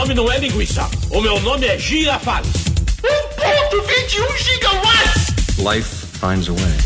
[0.00, 0.88] nome não é linguiça.
[1.10, 2.50] O meu nome é Girafales.
[3.02, 5.58] 1.21 gigawatts!
[5.58, 6.76] Life finds a way.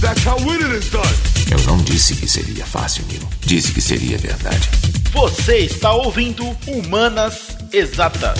[0.00, 1.04] That's how winning is done.
[1.50, 3.28] Eu não disse que seria fácil, Neil.
[3.42, 4.70] Disse que seria verdade.
[5.12, 8.38] Você está ouvindo Humanas Exatas.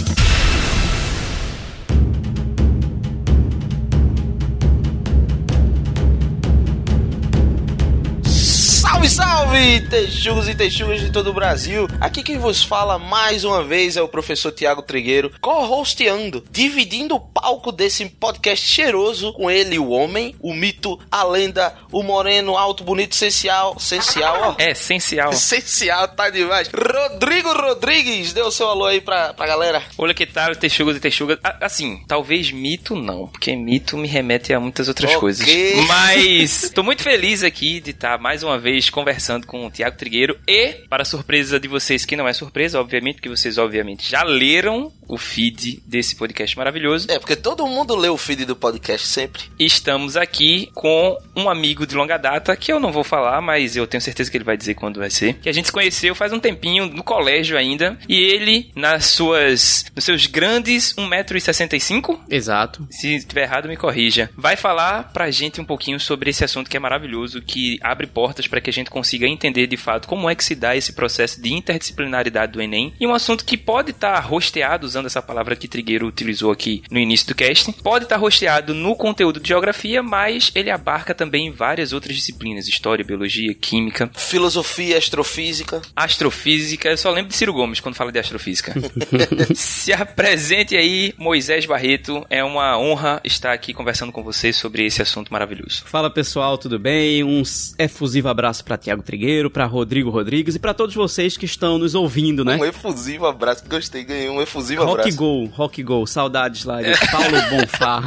[8.25, 11.87] Salve, salve, texugos e texugas de todo o Brasil.
[12.01, 17.21] Aqui quem vos fala mais uma vez é o professor Tiago Trigueiro, co-hosteando, dividindo o
[17.21, 22.83] palco desse podcast cheiroso com ele, o homem, o mito, a lenda, o moreno, alto,
[22.83, 24.63] bonito, essencial, essencial, ó.
[24.63, 25.31] É, essencial.
[25.31, 26.69] Essencial, tá demais.
[26.69, 29.83] Rodrigo Rodrigues, dê o seu alô aí pra, pra galera.
[29.99, 31.39] Olha que tal, texugas e texugas.
[31.61, 35.21] Assim, talvez mito não, porque mito me remete a muitas outras Ok.
[35.21, 35.47] coisas.
[35.87, 40.39] Mas tô muito feliz aqui de estar mais uma vez conversando com o Tiago Trigueiro
[40.47, 44.93] e, para surpresa de vocês, que não é surpresa, obviamente, porque vocês obviamente já leram
[45.13, 47.07] o feed desse podcast maravilhoso.
[47.11, 49.43] É, porque todo mundo lê o feed do podcast sempre.
[49.59, 53.87] Estamos aqui com um amigo de longa data, que eu não vou falar, mas eu
[53.87, 55.35] tenho certeza que ele vai dizer quando vai ser.
[55.35, 57.99] Que a gente se conheceu faz um tempinho, no colégio ainda.
[58.09, 59.85] E ele, nas suas.
[59.95, 62.87] nos seus grandes 1,65m, Exato.
[62.91, 64.31] se estiver errado, me corrija.
[64.35, 68.47] Vai falar pra gente um pouquinho sobre esse assunto que é maravilhoso, que abre portas
[68.47, 71.41] para que a gente consiga entender de fato como é que se dá esse processo
[71.43, 72.95] de interdisciplinaridade do Enem.
[72.99, 76.99] E um assunto que pode estar rosteado, usando essa palavra que Trigueiro utilizou aqui no
[76.99, 81.93] início do cast, pode estar rosteado no conteúdo de geografia, mas ele abarca também várias
[81.93, 85.83] outras disciplinas: história, biologia, química, Filosofia, astrofísica.
[85.95, 86.89] astrofísica.
[86.89, 88.75] Eu só lembro de Ciro Gomes quando fala de astrofísica.
[89.55, 92.25] Se apresente aí, Moisés Barreto.
[92.31, 95.83] É uma honra estar aqui conversando com você sobre esse assunto maravilhoso.
[95.87, 97.23] Fala pessoal, tudo bem?
[97.25, 97.43] Um
[97.79, 101.95] efusivo abraço pra Tiago Trigueiro, pra Rodrigo Rodrigues e pra todos vocês que estão nos
[101.95, 102.57] ouvindo, né?
[102.57, 103.65] Um efusivo abraço.
[103.69, 105.17] Gostei, ganhei um efusivo Rock abraço.
[105.17, 108.03] Go, Rock Go, saudades lá de Paulo Bonfá.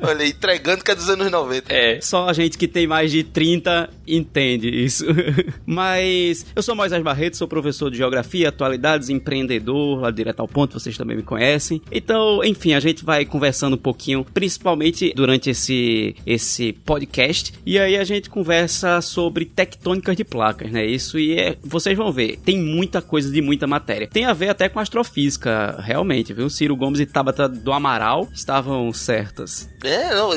[0.00, 1.72] Olha entregando que é dos anos 90.
[1.72, 2.00] É.
[2.00, 5.04] Só a gente que tem mais de 30 entende isso.
[5.66, 10.78] Mas eu sou Moisés Barreto, sou professor de Geografia, Atualidades, empreendedor, lá direto ao ponto,
[10.78, 11.80] vocês também me conhecem.
[11.90, 17.54] Então, enfim, a gente vai conversando um pouquinho, principalmente durante esse, esse podcast.
[17.64, 20.84] E aí a gente conversa sobre tectônicas de placas, né?
[20.84, 24.08] Isso e é, vocês vão ver, tem muita coisa de muita matéria.
[24.08, 26.48] Tem a ver até com astrofísica, realmente, viu?
[26.50, 29.68] Ciro Gomes e Tabata do Amaral estavam certas.
[29.82, 30.30] É, não,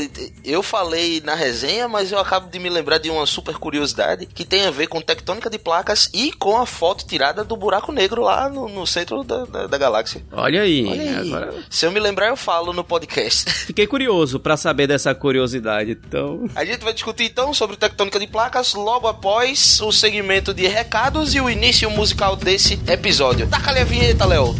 [0.44, 4.46] eu falei na resenha, mas eu acabo de me lembrar de uma super curiosidade que
[4.46, 8.22] tem a ver com tectônica de placas e com a foto tirada do buraco negro
[8.22, 10.22] lá no, no centro da, da, da galáxia.
[10.32, 11.34] Olha aí, Olha aí.
[11.34, 13.50] agora Se eu me lembrar, eu falo no podcast.
[13.66, 16.50] Fiquei curioso pra saber dessa curiosidade, então.
[16.56, 21.34] A gente vai discutir então sobre tectônica de placas logo após o segmento de recados
[21.36, 23.48] e o início musical desse episódio.
[23.48, 24.56] Taca-lhe a vinheta, Léo.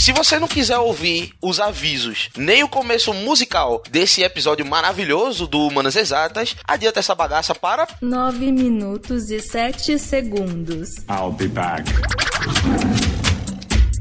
[0.00, 5.46] E se você não quiser ouvir os avisos, nem o começo musical desse episódio maravilhoso
[5.46, 10.96] do Humanas Exatas, adianta essa bagaça para 9 minutos e 7 segundos.
[11.00, 11.84] I'll be back.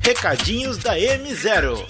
[0.02, 1.86] Recadinhos da M0.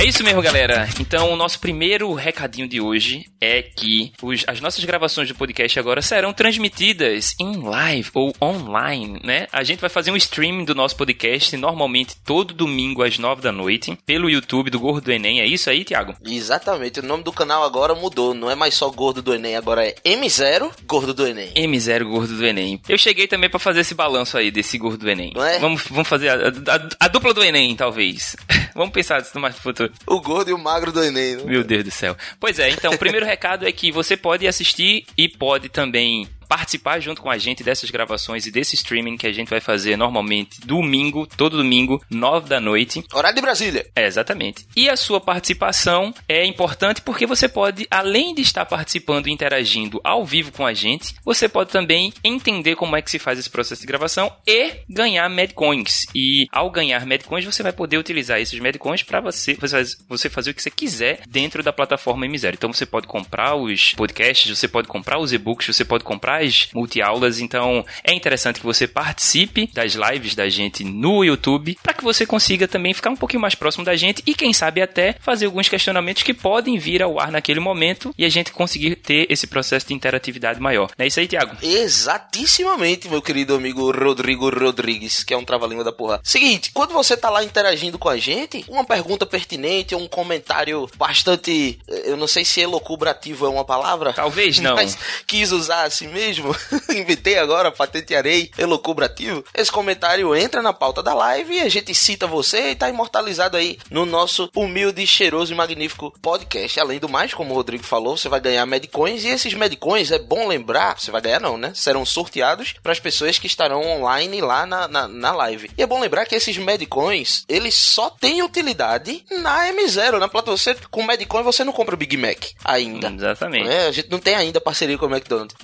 [0.00, 0.88] É isso mesmo, galera.
[0.98, 5.78] Então, o nosso primeiro recadinho de hoje é que os- as nossas gravações do podcast
[5.78, 9.46] agora serão transmitidas em live ou online, né?
[9.52, 13.52] A gente vai fazer um streaming do nosso podcast normalmente todo domingo às nove da
[13.52, 15.38] noite pelo YouTube do Gordo do Enem.
[15.40, 16.14] É isso aí, Thiago?
[16.24, 19.86] Exatamente, o nome do canal agora mudou, não é mais só Gordo do Enem, agora
[19.86, 21.52] é M0 Gordo do Enem.
[21.54, 22.80] M0 Gordo do Enem.
[22.88, 25.32] Eu cheguei também pra fazer esse balanço aí desse Gordo do Enem.
[25.34, 25.58] Não é?
[25.58, 28.34] Vamos, vamos fazer a, a- a dupla do Enem, talvez.
[28.74, 30.16] vamos pensar nisso mais no futuro.
[30.16, 31.36] O gordo e o magro do Enem.
[31.36, 31.42] né?
[31.44, 32.16] Meu Deus do céu.
[32.38, 36.98] Pois é, então, o primeiro recado é que você pode assistir e pode também participar
[36.98, 40.60] junto com a gente dessas gravações e desse streaming que a gente vai fazer normalmente
[40.66, 43.04] domingo, todo domingo, nove da noite.
[43.14, 43.86] Horário de Brasília.
[43.94, 44.66] É, exatamente.
[44.74, 50.00] E a sua participação é importante porque você pode, além de estar participando e interagindo
[50.02, 53.48] ao vivo com a gente, você pode também entender como é que se faz esse
[53.48, 56.04] processo de gravação e ganhar Medcoins.
[56.16, 60.28] E ao ganhar Medcoins, você vai poder utilizar esses Medcoins para você, você faz- você
[60.28, 62.54] fazer o que você quiser dentro da plataforma M0.
[62.54, 66.68] Então você pode comprar os podcasts, você pode comprar os e-books, você pode comprar as
[66.74, 67.40] multiaulas.
[67.40, 72.26] Então é interessante que você participe das lives da gente no YouTube para que você
[72.26, 75.68] consiga também ficar um pouquinho mais próximo da gente e quem sabe até fazer alguns
[75.68, 79.86] questionamentos que podem vir ao ar naquele momento e a gente conseguir ter esse processo
[79.86, 80.90] de interatividade maior.
[80.96, 81.56] Não é isso aí, Tiago?
[81.62, 86.20] Exatissimamente, meu querido amigo Rodrigo Rodrigues, que é um trava-língua da porra.
[86.22, 91.78] Seguinte, quando você tá lá interagindo com a gente, uma pergunta pertinente, um comentário bastante.
[91.86, 94.12] Eu não sei se elocubrativo é uma palavra.
[94.12, 94.74] Talvez não.
[94.74, 94.96] Mas
[95.26, 96.29] quis usar assim mesmo.
[96.30, 96.54] Mesmo,
[96.94, 99.44] inventei agora, patentearei, elocubrativo.
[99.52, 103.56] Esse comentário entra na pauta da live e a gente cita você e tá imortalizado
[103.56, 106.78] aí no nosso humilde, cheiroso e magnífico podcast.
[106.78, 110.18] Além do mais, como o Rodrigo falou, você vai ganhar Medcoins e esses Medcoins, é
[110.18, 111.72] bom lembrar, você vai ganhar não, né?
[111.74, 115.70] Serão sorteados para as pessoas que estarão online lá na, na, na live.
[115.76, 120.56] E é bom lembrar que esses Medcoins, eles só têm utilidade na M0, na plataforma.
[120.56, 123.08] Você, com Medcoin você não compra o Big Mac ainda.
[123.08, 123.68] Exatamente.
[123.68, 125.56] É, a gente não tem ainda parceria com o McDonald's.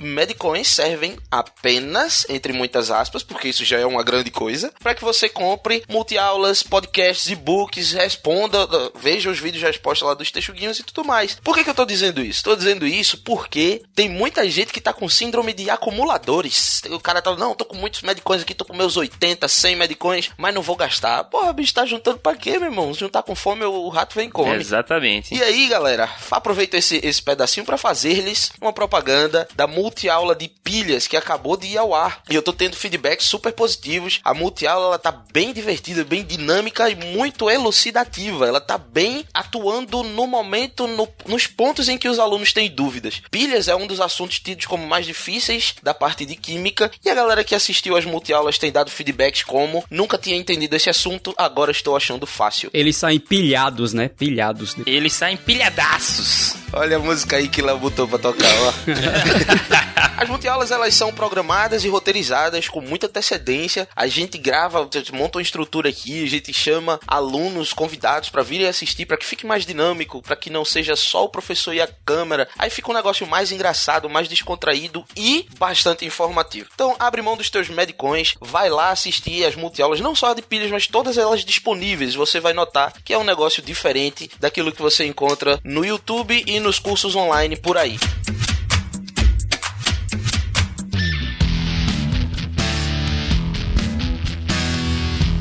[0.64, 5.28] Servem apenas, entre muitas aspas, porque isso já é uma grande coisa, para que você
[5.28, 8.58] compre multiaulas, podcasts, e-books, responda,
[8.94, 11.36] veja os vídeos de resposta lá dos texuguinhos e tudo mais.
[11.42, 12.44] Por que, que eu tô dizendo isso?
[12.44, 16.82] Tô dizendo isso porque tem muita gente que tá com síndrome de acumuladores.
[16.90, 20.30] O cara tá, não, tô com muitos Medcoins aqui, tô com meus 80, 100 Medcoins,
[20.36, 21.24] mas não vou gastar.
[21.24, 22.92] Porra, bicho, tá juntando pra quê, meu irmão?
[22.92, 24.54] Se juntar com fome, o rato vem e come.
[24.54, 25.34] Exatamente.
[25.34, 31.06] E aí, galera, aproveito esse, esse pedacinho para fazer-lhes uma propaganda da multiaula de pilhas
[31.06, 32.22] que acabou de ir ao ar.
[32.28, 34.20] E eu tô tendo feedbacks super positivos.
[34.24, 38.46] A multiaula ela tá bem divertida, bem dinâmica e muito elucidativa.
[38.46, 43.22] Ela tá bem atuando no momento, no, nos pontos em que os alunos têm dúvidas.
[43.30, 46.90] Pilhas é um dos assuntos tidos como mais difíceis da parte de química.
[47.04, 50.90] E a galera que assistiu às multiaulas tem dado feedbacks como nunca tinha entendido esse
[50.90, 52.70] assunto, agora estou achando fácil.
[52.72, 54.08] Eles saem pilhados, né?
[54.08, 54.76] Pilhados.
[54.86, 56.65] Eles saem pilhadaços.
[56.72, 58.72] Olha a música aí que ela botou pra tocar, ó.
[60.16, 63.86] As multiaulas, elas são programadas e roteirizadas com muita antecedência.
[63.94, 69.04] A gente grava, monta uma estrutura aqui, a gente chama alunos convidados para virem assistir,
[69.04, 72.48] para que fique mais dinâmico, para que não seja só o professor e a câmera.
[72.58, 76.70] Aí fica um negócio mais engraçado, mais descontraído e bastante informativo.
[76.74, 80.70] Então, abre mão dos teus medicões, vai lá assistir as multiaulas, não só de pilhas,
[80.70, 82.14] mas todas elas disponíveis.
[82.14, 86.55] Você vai notar que é um negócio diferente daquilo que você encontra no YouTube e
[86.60, 87.98] nos cursos online por aí.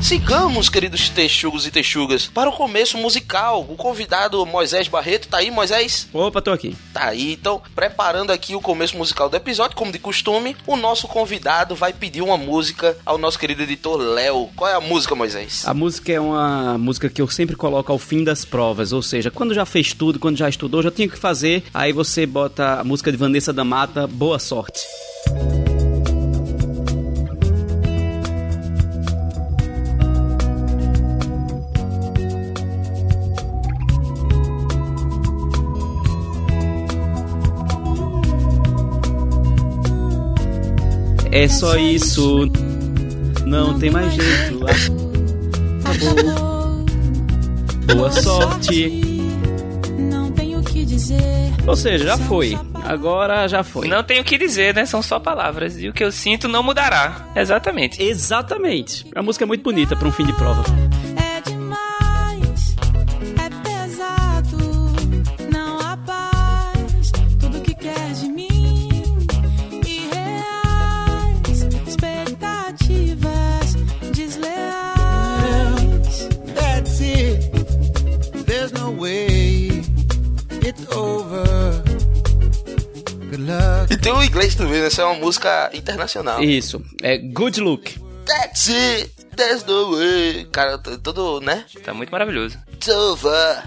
[0.06, 3.66] Sigamos, queridos texugos e texugas, para o começo musical.
[3.68, 6.08] O convidado Moisés Barreto tá aí, Moisés?
[6.12, 6.76] Opa, tô aqui.
[6.92, 11.08] Tá aí, então, preparando aqui o começo musical do episódio, como de costume, o nosso
[11.08, 14.48] convidado vai pedir uma música ao nosso querido editor Léo.
[14.54, 15.66] Qual é a música, Moisés?
[15.66, 19.28] A música é uma música que eu sempre coloco ao fim das provas, ou seja,
[19.28, 22.84] quando já fez tudo, quando já estudou, já tinha que fazer, aí você bota a
[22.84, 24.78] música de Vanessa da Mata, Boa Sorte.
[41.36, 42.50] É só isso.
[43.44, 44.64] Não tem mais jeito.
[45.84, 46.86] Acabou.
[47.94, 48.88] Boa sorte.
[49.98, 51.52] Não tenho o que dizer.
[51.66, 52.58] Ou seja, já foi.
[52.82, 53.86] Agora já foi.
[53.86, 54.86] Não tenho o que dizer, né?
[54.86, 55.78] São só palavras.
[55.78, 57.28] E o que eu sinto não mudará.
[57.36, 58.02] Exatamente.
[58.02, 59.04] Exatamente.
[59.14, 60.64] A música é muito bonita para um fim de prova.
[84.36, 84.86] Inglês também, né?
[84.88, 86.42] Essa é uma música internacional.
[86.42, 86.82] Isso.
[87.02, 87.98] É Good Look.
[88.26, 89.10] That's it.
[89.34, 90.46] There's no way.
[90.52, 91.64] Cara, todo, né?
[91.84, 92.58] Tá muito maravilhoso.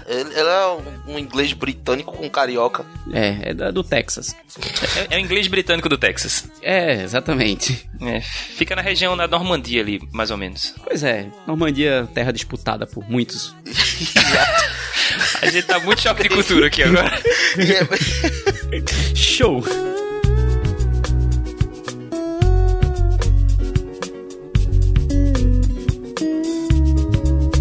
[0.06, 0.66] Ele, ele é
[1.08, 2.84] um, inglês britânico com carioca.
[3.12, 4.34] É, é da- do Texas.
[5.10, 6.44] É, é o inglês britânico do Texas.
[6.62, 7.88] É, exatamente.
[8.02, 10.74] É, fica na região da Normandia ali, mais ou menos.
[10.84, 13.54] Pois é, Normandia, terra disputada por muitos.
[15.42, 17.10] A gente tá muito choque de cultura aqui agora.
[18.72, 19.64] É- Show!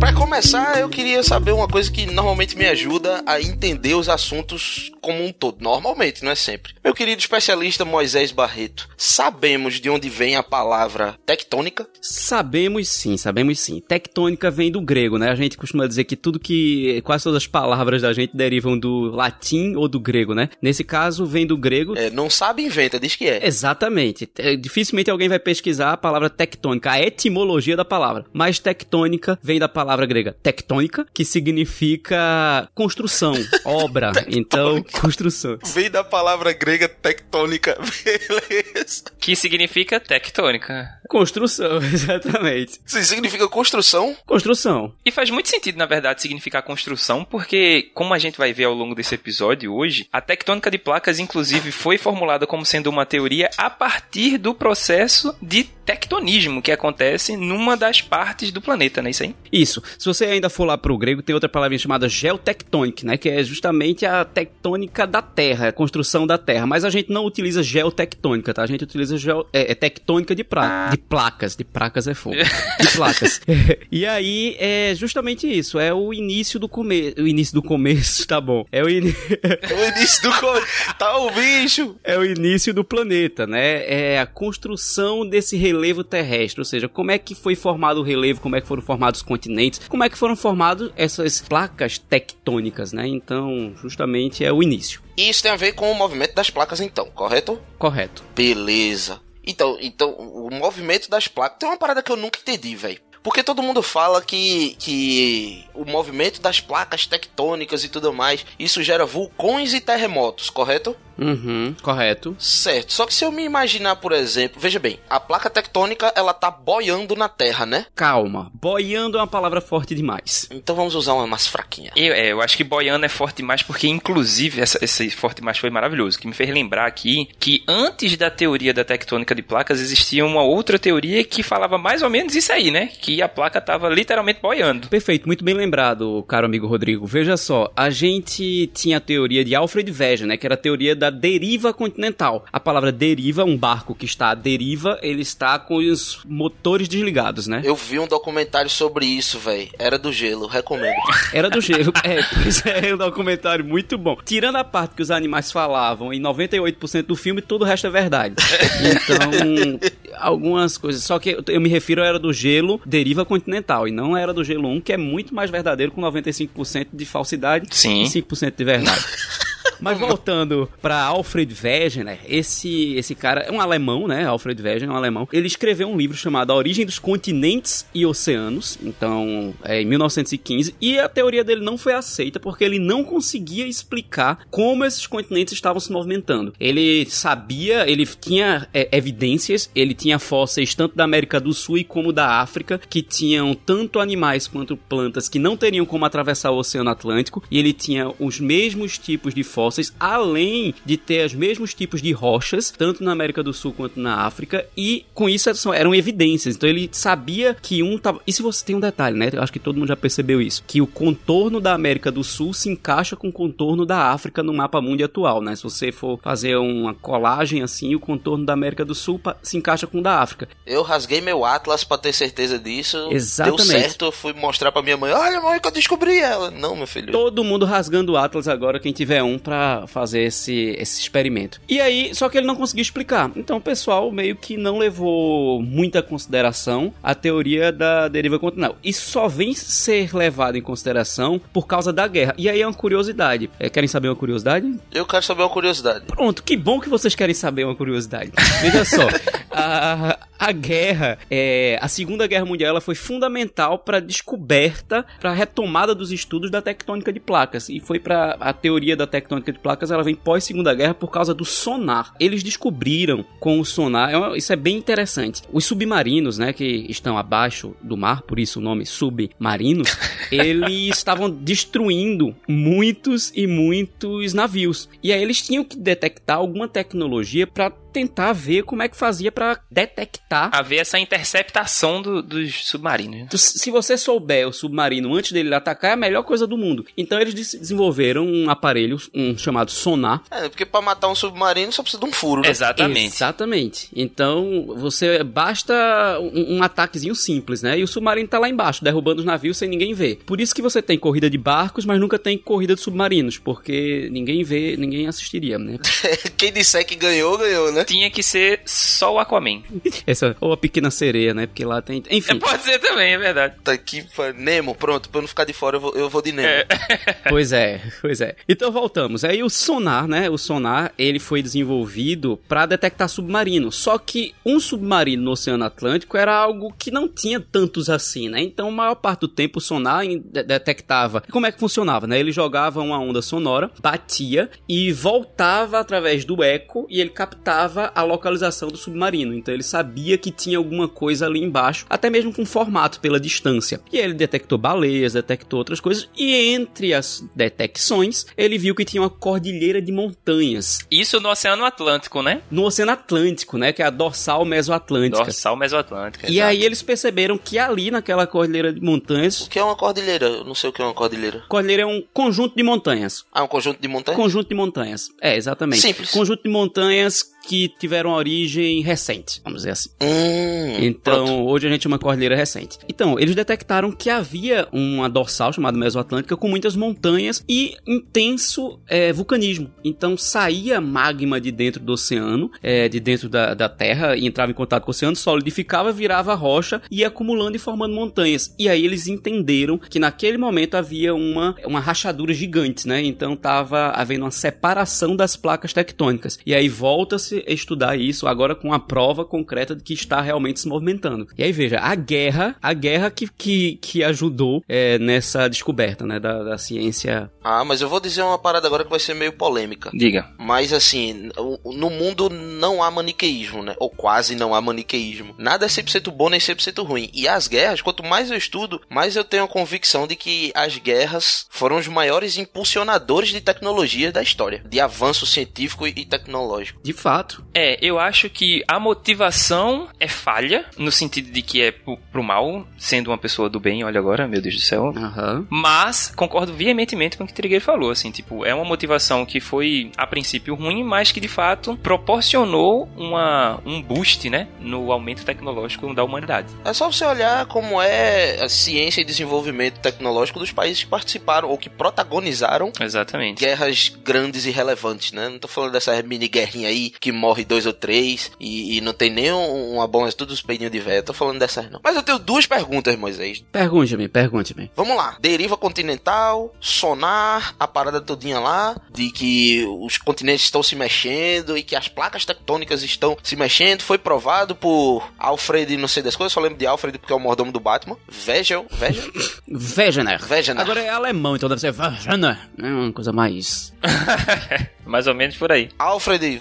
[0.10, 4.92] Pra começar, eu queria saber uma coisa que normalmente me ajuda a entender os assuntos
[5.00, 5.62] como um todo.
[5.62, 6.74] Normalmente, não é sempre.
[6.84, 11.88] Meu querido especialista Moisés Barreto, sabemos de onde vem a palavra tectônica?
[12.02, 13.82] Sabemos sim, sabemos sim.
[13.88, 15.30] Tectônica vem do grego, né?
[15.30, 17.04] A gente costuma dizer que tudo que.
[17.04, 20.50] quase todas as palavras da gente derivam do latim ou do grego, né?
[20.60, 21.96] Nesse caso, vem do grego.
[21.96, 23.46] É, não sabe, inventa, diz que é.
[23.46, 24.28] Exatamente.
[24.40, 28.26] É, dificilmente alguém vai pesquisar a palavra tectônica, a etimologia da palavra.
[28.34, 33.34] Mas tectônica vem da palavra grega tectônica, que significa construção,
[33.66, 34.12] obra.
[34.28, 35.58] Então, Construção.
[35.74, 37.78] Vem da palavra grega tectônica.
[38.04, 39.04] Beleza.
[39.20, 40.90] Que significa tectônica.
[41.10, 42.80] Construção, exatamente.
[42.86, 44.16] Isso significa construção?
[44.26, 44.94] Construção.
[45.06, 48.74] E faz muito sentido, na verdade, significar construção, porque, como a gente vai ver ao
[48.74, 53.50] longo desse episódio hoje, a tectônica de placas, inclusive, foi formulada como sendo uma teoria
[53.58, 59.10] a partir do processo de tectonismo que acontece numa das partes do planeta, não é
[59.10, 59.36] isso aí?
[59.52, 59.82] Isso.
[59.98, 63.18] Se você ainda for lá pro grego, tem outra palavrinha chamada geotectonic, né?
[63.18, 66.68] Que é justamente a tectônica da Terra, a construção da Terra.
[66.68, 68.62] Mas a gente não utiliza geotectônica, tá?
[68.62, 71.56] A gente utiliza geo, é, é tectônica de, pra, de placas.
[71.56, 72.36] De placas é fogo.
[72.36, 73.42] De placas.
[73.92, 75.80] e aí é justamente isso.
[75.80, 77.20] É o início do começo.
[77.20, 78.64] O início do começo, tá bom.
[78.72, 79.06] É o, in...
[79.10, 80.68] O início do começo.
[81.00, 81.96] Tá o bicho.
[82.04, 83.86] é o início do planeta, né?
[83.88, 88.42] É a construção desse relevo terrestre, ou seja, como é que foi formado o relevo,
[88.42, 92.94] como é que foram formados os continentes, como é que foram formados essas placas tectônicas,
[92.94, 93.08] né?
[93.08, 95.02] Então, justamente é o início.
[95.18, 97.60] E isso tem a ver com o movimento das placas, então, correto?
[97.78, 98.24] Correto.
[98.36, 99.20] Beleza.
[99.46, 103.00] Então, então, o movimento das placas tem uma parada que eu nunca entendi, velho.
[103.22, 108.82] Porque todo mundo fala que, que o movimento das placas tectônicas e tudo mais, isso
[108.82, 110.96] gera vulcões e terremotos, correto?
[111.20, 112.36] Uhum, correto.
[112.40, 112.94] Certo.
[112.94, 116.50] Só que se eu me imaginar, por exemplo, veja bem, a placa tectônica ela tá
[116.50, 117.86] boiando na Terra, né?
[117.96, 118.52] Calma.
[118.54, 120.48] Boiando é uma palavra forte demais.
[120.52, 121.92] Então vamos usar uma mais fraquinha.
[121.96, 125.58] Eu, é, eu acho que boiando é forte demais porque, inclusive, essa, esse forte demais
[125.58, 129.82] foi maravilhoso, que me fez lembrar aqui que antes da teoria da tectônica de placas
[129.82, 132.88] existia uma outra teoria que falava mais ou menos isso aí, né?
[132.88, 134.88] Que a placa tava literalmente boiando.
[134.88, 137.06] Perfeito, muito bem lembrado, caro amigo Rodrigo.
[137.06, 140.96] Veja só, a gente tinha a teoria de Alfred Wegener, né, que era a teoria
[140.96, 142.46] da deriva continental.
[142.52, 147.48] A palavra deriva, um barco que está à deriva, ele está com os motores desligados,
[147.48, 147.62] né?
[147.64, 149.70] Eu vi um documentário sobre isso, velho.
[149.78, 150.96] Era do gelo, recomendo.
[151.34, 151.92] Era do gelo.
[152.04, 154.18] É, pois é, um documentário muito bom.
[154.24, 157.90] Tirando a parte que os animais falavam, em 98% do filme, todo o resto é
[157.90, 158.36] verdade.
[158.80, 159.80] Então,
[160.20, 161.04] algumas coisas.
[161.04, 164.34] Só que eu me refiro à era do gelo, deriva continental, e não a era
[164.34, 168.04] do gelo 1, que é muito mais verdadeiro, com 95% de falsidade Sim.
[168.04, 169.06] e 5% de verdade.
[169.80, 174.26] Mas voltando para Alfred Wegener, esse esse cara é um alemão, né?
[174.26, 175.28] Alfred Wegener é um alemão.
[175.32, 180.76] Ele escreveu um livro chamado A Origem dos Continentes e Oceanos, então, é, em 1915,
[180.82, 185.54] e a teoria dele não foi aceita porque ele não conseguia explicar como esses continentes
[185.54, 186.54] estavam se movimentando.
[186.60, 191.84] Ele sabia, ele tinha é, evidências, ele tinha fósseis tanto da América do Sul e
[191.84, 196.58] como da África, que tinham tanto animais quanto plantas que não teriam como atravessar o
[196.58, 199.69] Oceano Atlântico, e ele tinha os mesmos tipos de fósseis,
[200.00, 204.22] além de ter os mesmos tipos de rochas, tanto na América do Sul quanto na
[204.22, 206.56] África, e com isso eram evidências.
[206.56, 208.20] Então ele sabia que um tava.
[208.26, 209.30] E se você tem um detalhe, né?
[209.32, 212.54] Eu acho que todo mundo já percebeu isso: que o contorno da América do Sul
[212.54, 215.56] se encaixa com o contorno da África no mapa mundo atual, né?
[215.56, 219.88] Se você for fazer uma colagem assim, o contorno da América do Sul se encaixa
[219.88, 220.48] com o da África.
[220.66, 223.08] Eu rasguei meu Atlas pra ter certeza disso.
[223.12, 223.58] Exatamente.
[223.58, 225.12] Deu certo, eu fui mostrar pra minha mãe.
[225.12, 226.52] Olha, mãe, que eu descobri ela.
[226.52, 227.12] Não, meu filho.
[227.12, 231.62] Todo mundo rasgando o Atlas agora, quem tiver um, pra fazer esse, esse experimento.
[231.68, 233.32] E aí, só que ele não conseguiu explicar.
[233.36, 238.78] Então o pessoal meio que não levou muita consideração a teoria da deriva continental.
[238.84, 242.34] Isso só vem ser levado em consideração por causa da guerra.
[242.38, 243.50] E aí é uma curiosidade.
[243.60, 244.74] É, querem saber uma curiosidade?
[244.94, 246.06] Eu quero saber uma curiosidade.
[246.06, 248.32] Pronto, que bom que vocês querem saber uma curiosidade.
[248.62, 249.08] Veja só,
[249.52, 255.32] a, a guerra, é, a Segunda Guerra Mundial, ela foi fundamental para a descoberta, para
[255.32, 257.70] a retomada dos estudos da tectônica de placas.
[257.70, 261.10] E foi para a teoria da tectônica de placas, ela vem pós Segunda Guerra por
[261.10, 262.14] causa do sonar.
[262.20, 265.42] Eles descobriram com o sonar, é uma- isso é bem interessante.
[265.52, 269.90] Os submarinos, né, que estão abaixo do mar, por isso o nome submarinos,
[270.32, 274.90] eles estavam destruindo muitos e muitos navios.
[275.04, 279.32] E aí eles tinham que detectar alguma tecnologia para tentar ver como é que fazia
[279.32, 283.20] para detectar Haver essa interceptação do- dos submarinos.
[283.22, 283.28] né?
[283.34, 286.86] Se você souber o submarino antes dele atacar, é a melhor coisa do mundo.
[286.98, 290.22] Então eles des- desenvolveram um aparelho, um chamado sonar.
[290.32, 292.50] É, porque pra matar um submarino só precisa de um furo, né?
[292.50, 293.16] Exatamente.
[293.16, 293.90] Exatamente.
[293.96, 295.74] Então você basta
[296.20, 297.78] um, um ataquezinho simples, né?
[297.80, 300.20] E o submarino tá lá embaixo, derrubando os navios sem ninguém ver.
[300.26, 304.10] Por isso que você tem corrida de barcos, mas nunca tem corrida de submarinos, porque
[304.12, 305.78] ninguém vê, ninguém assistiria, né?
[306.38, 307.79] Quem disser que ganhou, ganhou, né?
[307.80, 307.86] Né?
[307.86, 309.62] Tinha que ser só o Aquaman.
[310.06, 311.48] Essa, ou a pequena sereia, né?
[311.48, 312.04] Porque lá tem.
[312.10, 312.38] Enfim.
[312.40, 313.56] Pode ser também, é verdade.
[313.64, 314.06] Tá aqui,
[314.36, 316.50] Nemo, pronto, pra eu não ficar de fora, eu vou, eu vou de Nemo.
[317.30, 318.36] Pois é, pois é.
[318.48, 319.24] Então voltamos.
[319.24, 320.30] Aí o sonar, né?
[320.30, 323.72] O sonar, ele foi desenvolvido para detectar submarino.
[323.72, 328.42] Só que um submarino no Oceano Atlântico era algo que não tinha tantos assim, né?
[328.42, 331.24] Então, a maior parte do tempo o sonar detectava.
[331.28, 332.20] E como é que funcionava, né?
[332.20, 338.04] Ele jogava uma onda sonora, batia e voltava através do eco e ele captava a
[338.04, 339.34] localização do submarino.
[339.34, 343.82] Então, ele sabia que tinha alguma coisa ali embaixo, até mesmo com formato pela distância.
[343.92, 349.02] E ele detectou baleias, detectou outras coisas e entre as detecções, ele viu que tinha
[349.02, 352.42] uma cordilheira de montanhas Isso no Oceano Atlântico, né?
[352.50, 355.24] no Oceano Atlântico, né, que é a dorsal mesoatlântica.
[355.24, 356.30] Dorsal Mesoatlântica.
[356.30, 360.28] E aí eles perceberam que ali naquela cordilheira de montanhas, O que é uma cordilheira?
[360.28, 361.44] Eu não sei o que é uma cordilheira.
[361.48, 363.26] cordilheira é um conjunto de montanhas.
[363.32, 364.20] Ah, um conjunto de montanhas?
[364.20, 365.10] Conjunto de montanhas.
[365.22, 365.82] É, exatamente.
[365.82, 366.12] Simples.
[366.12, 369.90] Conjunto de montanhas que tiveram origem recente, vamos dizer assim.
[370.02, 371.48] Hum, Então, pronto.
[371.50, 372.78] hoje a gente chama cordilheira recente.
[372.88, 379.12] Então, eles detectaram que havia uma dorsal chamada Mesoatlântica com muitas montanhas e intenso é,
[379.14, 379.72] vulcanismo.
[379.84, 384.52] Então, saía magma de dentro do oceano, é, de dentro da, da Terra, e entrava
[384.52, 388.54] em contato com o oceano, solidificava, virava rocha e ia acumulando e formando montanhas.
[388.60, 393.02] E aí eles entenderam que naquele momento havia uma, uma rachadura gigante, né?
[393.04, 396.38] Então, estava havendo uma separação das placas tectônicas.
[396.46, 400.60] E aí volta-se a estudar isso agora com a prova concreta de que está realmente
[400.60, 401.28] se movimentando.
[401.38, 406.20] E aí veja, a guerra, a guerra que, que, que ajudou é, nessa descoberta, né,
[406.20, 407.32] da, da ciência.
[407.44, 409.92] Ah, mas eu vou dizer uma parada agora que vai ser meio polêmica.
[409.94, 410.30] Diga.
[410.38, 411.30] Mas assim,
[411.64, 413.76] no mundo não há maniqueísmo, né?
[413.80, 415.36] Ou quase não há maniqueísmo.
[415.38, 417.10] Nada é 100% bom nem 100% ruim.
[417.14, 420.78] E as guerras, quanto mais eu estudo, mais eu tenho a convicção de que as
[420.78, 426.82] guerras foram os maiores impulsionadores de tecnologia da história, de avanço científico e e tecnológico.
[426.82, 427.19] De fato.
[427.54, 432.24] É, eu acho que a motivação é falha, no sentido de que é pro, pro
[432.24, 434.94] mal, sendo uma pessoa do bem, olha agora, meu Deus do céu.
[434.96, 435.46] Aham.
[435.50, 439.92] Mas concordo veementemente com o que Trigueiro falou, assim, tipo, é uma motivação que foi
[439.98, 445.94] a princípio ruim, mas que de fato proporcionou uma, um boost, né, no aumento tecnológico
[445.94, 446.48] da humanidade.
[446.64, 451.50] É só você olhar como é a ciência e desenvolvimento tecnológico dos países que participaram
[451.50, 453.40] ou que protagonizaram Exatamente.
[453.40, 455.30] guerras grandes e relevantes, né?
[455.30, 458.94] Não tô falando dessa mini guerrinha aí que morre dois ou três e, e não
[458.94, 461.04] tem nem um- uma bomba, é tudo os peininhos de velho.
[461.04, 461.80] Tô falando dessas não.
[461.84, 463.44] Mas eu tenho duas perguntas, Moisés.
[463.52, 464.72] Pergunte-me, pergunte-me.
[464.76, 465.18] Vamos lá.
[465.20, 471.64] Deriva continental, sonar, a parada todinha lá, de que os continentes estão se mexendo e
[471.64, 473.82] que as placas tectônicas estão se mexendo.
[473.82, 477.20] Foi provado por Alfred, não sei das coisas, só lembro de Alfred porque é o
[477.20, 477.98] mordomo do Batman.
[478.08, 479.04] Vegel, Vegel?
[479.78, 480.22] Wegener.
[480.30, 480.62] Wegener.
[480.62, 482.38] Agora é alemão, então deve ser Wegener.
[482.62, 483.74] É uma coisa mais.
[484.86, 485.70] Mais ou menos por aí.
[485.78, 486.40] Alfred,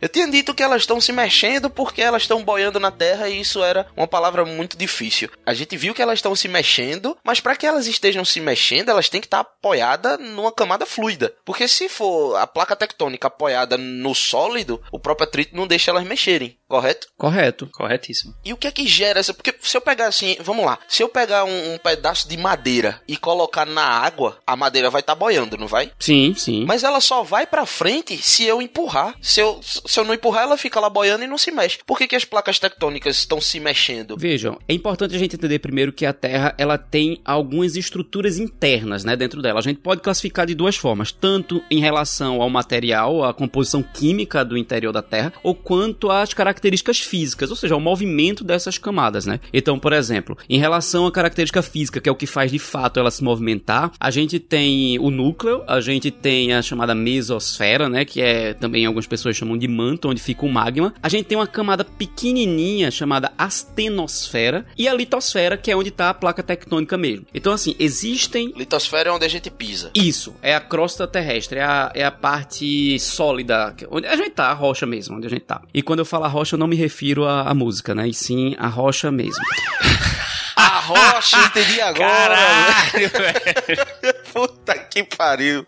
[0.00, 3.40] Eu tinha dito que elas estão se mexendo porque elas estão boiando na terra e
[3.40, 5.30] isso era uma palavra muito difícil.
[5.44, 8.90] A gente viu que elas estão se mexendo, mas para que elas estejam se mexendo,
[8.90, 11.34] elas têm que estar apoiadas numa camada fluida.
[11.44, 16.04] Porque se for a placa tectônica apoiada no sólido, o próprio atrito não deixa elas
[16.04, 17.06] mexerem, correto?
[17.16, 17.68] Correto.
[17.72, 18.34] Corretíssimo.
[18.44, 19.32] E o que é que gera essa?
[19.32, 23.00] Porque se eu pegar assim, vamos lá, se eu pegar um, um pedaço de madeira
[23.06, 25.90] e colocar na água, a madeira vai estar boiando, não vai?
[25.98, 26.64] Sim, sim.
[26.66, 29.14] Mas ela só vai pra frente se eu empurrar.
[29.20, 31.78] Se eu, se eu não empurrar, ela fica lá boiando e não se mexe.
[31.86, 34.16] Por que, que as placas tectônicas estão se mexendo?
[34.16, 39.04] Vejam, é importante a gente entender primeiro que a Terra ela tem algumas estruturas internas,
[39.04, 39.60] né, dentro dela.
[39.60, 44.44] A gente pode classificar de duas formas, tanto em relação ao material, à composição química
[44.44, 49.26] do interior da Terra, ou quanto às características físicas, ou seja, o movimento dessas camadas,
[49.26, 49.40] né?
[49.52, 52.98] Então, por exemplo, em relação à característica física, que é o que faz de fato
[52.98, 58.04] ela se movimentar, a gente tem o núcleo, a gente tem a chamada mesosfera, né,
[58.04, 60.94] que é também algumas pessoas chamam de manto, onde fica o magma.
[61.02, 66.10] A gente tem uma camada pequenininha chamada astenosfera e a litosfera, que é onde está
[66.10, 67.26] a placa tectônica mesmo.
[67.34, 69.90] Então, assim, existem Litosfera é onde a gente pisa.
[69.94, 74.30] isso, é a crosta terrestre, é a, é a parte sólida, que- onde a gente
[74.30, 75.62] tá, a rocha mesmo, onde a gente tá.
[75.72, 78.08] E quando eu falo a rocha, eu não me refiro à, à música, né?
[78.08, 79.42] E sim a rocha mesmo.
[80.56, 82.34] A rocha, entendi agora.
[82.34, 83.86] Caralho, velho.
[84.32, 85.66] Puta que pariu.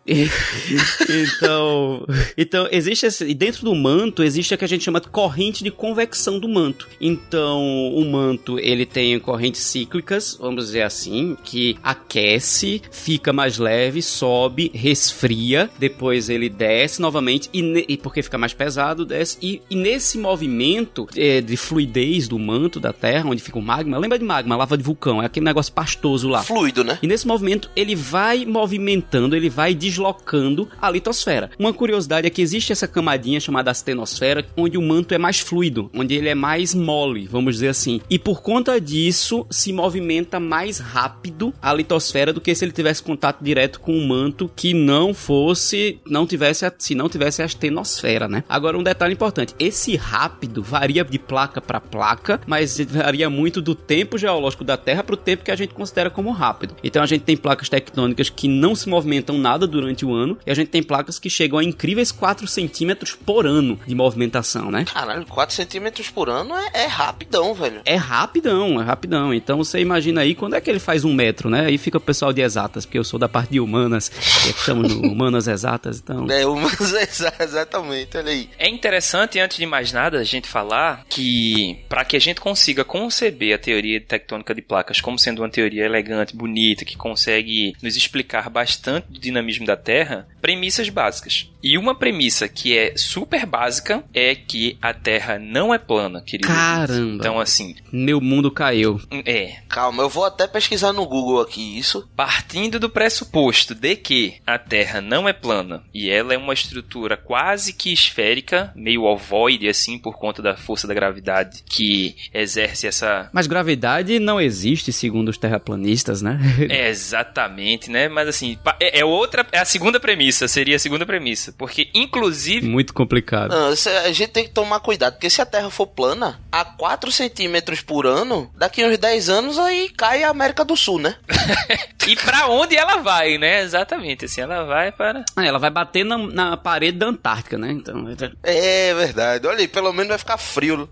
[1.09, 5.09] então, então existe esse, e dentro do manto existe a que a gente chama de
[5.09, 6.89] corrente de convecção do manto.
[6.99, 7.63] Então,
[7.95, 14.71] o manto ele tem correntes cíclicas, vamos dizer assim, que aquece, fica mais leve, sobe,
[14.75, 20.17] resfria, depois ele desce novamente e, e porque fica mais pesado, desce e, e nesse
[20.17, 24.57] movimento eh, de fluidez do manto da Terra, onde fica o magma, lembra de magma,
[24.57, 26.43] lava de vulcão, é aquele negócio pastoso lá.
[26.43, 26.99] Fluido, né?
[27.03, 31.51] E nesse movimento ele vai movimentando, ele vai deslocando a litosfera.
[31.59, 35.91] Uma curiosidade é que existe essa camadinha chamada astenosfera, onde o manto é mais fluido,
[35.95, 38.01] onde ele é mais mole, vamos dizer assim.
[38.09, 43.03] E por conta disso, se movimenta mais rápido a litosfera do que se ele tivesse
[43.03, 47.45] contato direto com um manto que não fosse, não tivesse, a- se não tivesse a
[47.45, 48.45] astenosfera, né?
[48.49, 53.75] Agora um detalhe importante, esse rápido varia de placa para placa, mas varia muito do
[53.75, 56.77] tempo geológico da Terra para o tempo que a gente considera como rápido.
[56.83, 60.51] Então a gente tem placas tectônicas que não se movimentam nada durante o ano e
[60.51, 64.85] a gente tem placas que chegam a incríveis 4 centímetros por ano de movimentação, né?
[64.85, 67.81] Caralho, 4 centímetros por ano é, é rapidão, velho.
[67.85, 69.35] É rapidão, é rapidão.
[69.35, 71.67] Então você imagina aí quando é que ele faz um metro, né?
[71.67, 74.11] Aí fica o pessoal de exatas, porque eu sou da parte de humanas,
[74.47, 76.27] e aqui estamos no humanas exatas, então.
[76.31, 76.79] É, umas
[77.41, 78.51] exatamente, olha aí.
[78.59, 82.85] É interessante, antes de mais nada, a gente falar que para que a gente consiga
[82.85, 87.97] conceber a teoria tectônica de placas como sendo uma teoria elegante, bonita, que consegue nos
[87.97, 91.51] explicar bastante do dinamismo da Terra, premissas básicas.
[91.63, 96.47] E uma premissa que é super básica é que a Terra não é plana, querido.
[96.47, 97.17] Caramba.
[97.17, 99.01] Então, assim, Meu mundo caiu.
[99.25, 99.57] é.
[99.69, 102.09] Calma, eu vou até pesquisar no Google aqui isso.
[102.17, 107.17] Partindo do pressuposto de que a Terra não é plana e ela é uma estrutura
[107.17, 113.29] quase que esférica, meio ovoide assim, por conta da força da gravidade que exerce essa.
[113.33, 116.39] Mas gravidade não existe, segundo os terraplanistas, né?
[116.69, 118.09] É, exatamente, né?
[118.09, 119.47] Mas assim, é, é outra.
[119.53, 121.48] É a segunda premissa, seria a segunda premissa.
[121.57, 122.67] Porque, inclusive.
[122.67, 123.51] Muito complicado.
[123.51, 126.41] Não, isso é- a gente tem que tomar cuidado, porque se a Terra for plana,
[126.51, 130.99] a 4 centímetros por ano, daqui uns 10 anos aí cai a América do Sul,
[130.99, 131.17] né?
[132.09, 133.61] E pra onde ela vai, né?
[133.61, 135.27] Exatamente, assim, ela vai para.
[135.37, 137.71] Ah, ela vai bater na, na parede da Antártica, né?
[137.71, 138.07] Então.
[138.43, 139.47] É verdade.
[139.47, 140.89] Olha aí, pelo menos vai ficar frio.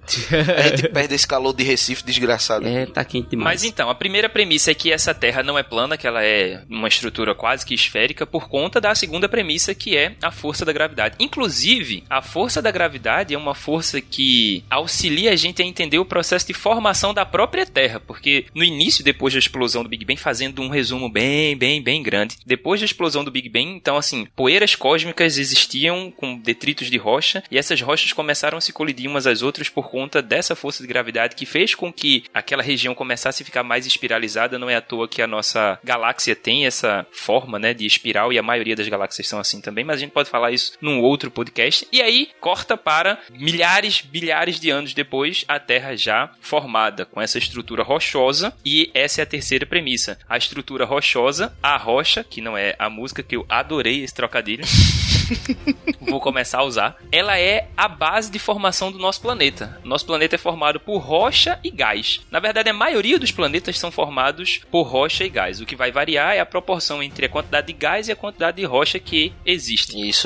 [0.58, 2.68] A gente perde esse calor de Recife desgraçado.
[2.68, 3.46] É, tá quente demais.
[3.62, 6.62] Mas então, a primeira premissa é que essa Terra não é plana, que ela é
[6.68, 10.72] uma estrutura quase que esférica, por conta da segunda premissa, que é a força da
[10.72, 11.16] gravidade.
[11.18, 16.04] Inclusive, a força da gravidade é uma força que auxilia a gente a entender o
[16.04, 20.18] processo de formação da própria Terra, porque no início, depois da explosão do Big Bang,
[20.18, 24.26] fazendo um resumo bem, bem, bem grande, depois da explosão do Big Bang, então assim,
[24.36, 29.26] poeiras cósmicas existiam com detritos de rocha, e essas rochas começaram a se colidir umas
[29.26, 33.42] às outras por conta dessa força de gravidade que fez com que aquela região começasse
[33.42, 34.58] a ficar mais espiralizada.
[34.58, 38.38] Não é à toa que a nossa galáxia tem essa forma, né, de espiral e
[38.38, 41.30] a maioria das galáxias são assim também, mas a gente pode falar isso num outro
[41.30, 41.88] podcast.
[41.90, 47.38] E aí corta para milhares, bilhares de anos depois, a Terra já formada com essa
[47.38, 50.18] estrutura rochosa e essa é a terceira premissa.
[50.28, 54.64] A estrutura rochosa, a rocha, que não é a música que eu adorei esse trocadilho.
[56.00, 56.96] vou começar a usar.
[57.10, 59.80] Ela é a base de formação do nosso planeta.
[59.84, 62.20] Nosso planeta é formado por rocha e gás.
[62.30, 65.60] Na verdade, a maioria dos planetas são formados por rocha e gás.
[65.60, 68.58] O que vai variar é a proporção entre a quantidade de gás e a quantidade
[68.58, 69.96] de rocha que existe.
[69.96, 70.25] Isso.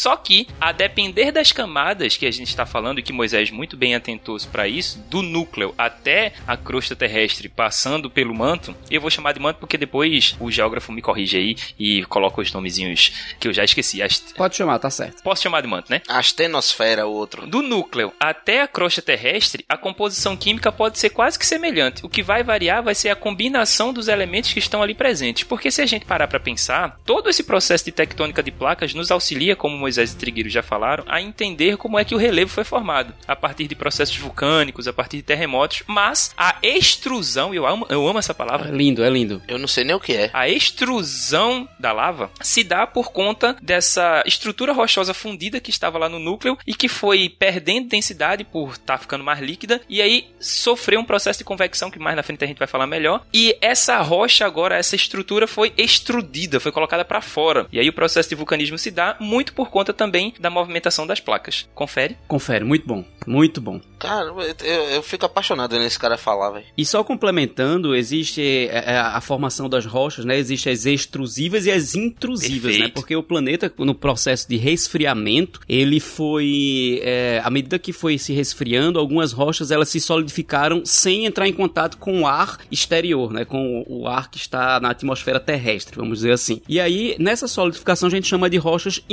[0.00, 3.76] Só que, a depender das camadas que a gente está falando, e que Moisés muito
[3.76, 9.10] bem atentou-se para isso, do núcleo até a crosta terrestre, passando pelo manto, eu vou
[9.10, 13.46] chamar de manto porque depois o geógrafo me corrige aí e coloca os nomezinhos que
[13.46, 14.00] eu já esqueci.
[14.00, 15.22] As- Pode chamar, tá certo.
[15.22, 16.00] Posso chamar de manto, né?
[16.08, 17.46] Astenosfera, o outro.
[17.46, 22.06] Do núcleo até a crosta terrestre, a composição química pode ser quase que semelhante.
[22.06, 25.44] O que vai variar vai ser a combinação dos elementos que estão ali presentes.
[25.44, 29.10] Porque se a gente parar para pensar, todo esse processo de tectônica de placas nos
[29.10, 32.62] auxilia, como Moisés e Trigueiro já falaram, a entender como é que o relevo foi
[32.62, 33.12] formado.
[33.26, 35.82] A partir de processos vulcânicos, a partir de terremotos.
[35.86, 39.42] Mas a extrusão, eu amo, eu amo essa É palavra, lindo, é lindo.
[39.48, 40.30] Eu não sei nem o que é.
[40.32, 46.08] a extrusão da lava se dá por conta dessa estrutura rochosa fundida que estava lá
[46.08, 51.00] no núcleo e que foi perdendo densidade por estar ficando mais líquida e aí sofreu
[51.00, 53.26] um processo de convecção que mais na frente a gente vai falar melhor.
[53.32, 57.66] E essa rocha agora, essa estrutura foi extrudida, foi colocada para fora.
[57.72, 61.20] E aí o processo de vulcanismo se dá muito por conta também da movimentação das
[61.20, 61.68] placas.
[61.74, 62.16] Confere?
[62.28, 63.80] Confere, muito bom, muito bom.
[63.98, 64.32] Cara,
[64.64, 66.64] eu, eu fico apaixonado nesse cara falar, velho.
[66.76, 70.38] E só complementando, existe é, é, a formação das rochas, né?
[70.38, 72.84] Existem as extrusivas e as intrusivas, Perfeito.
[72.84, 72.92] né?
[72.94, 77.00] Porque o planeta, no processo de resfriamento, ele foi...
[77.02, 81.52] é, à medida que foi se resfriando, algumas rochas, elas se solidificaram sem entrar em
[81.52, 83.44] contato com o ar exterior, né?
[83.44, 86.62] Com o ar que está na atmosfera terrestre, vamos dizer assim.
[86.66, 89.04] E aí, nessa solidificação, a gente chama de rochas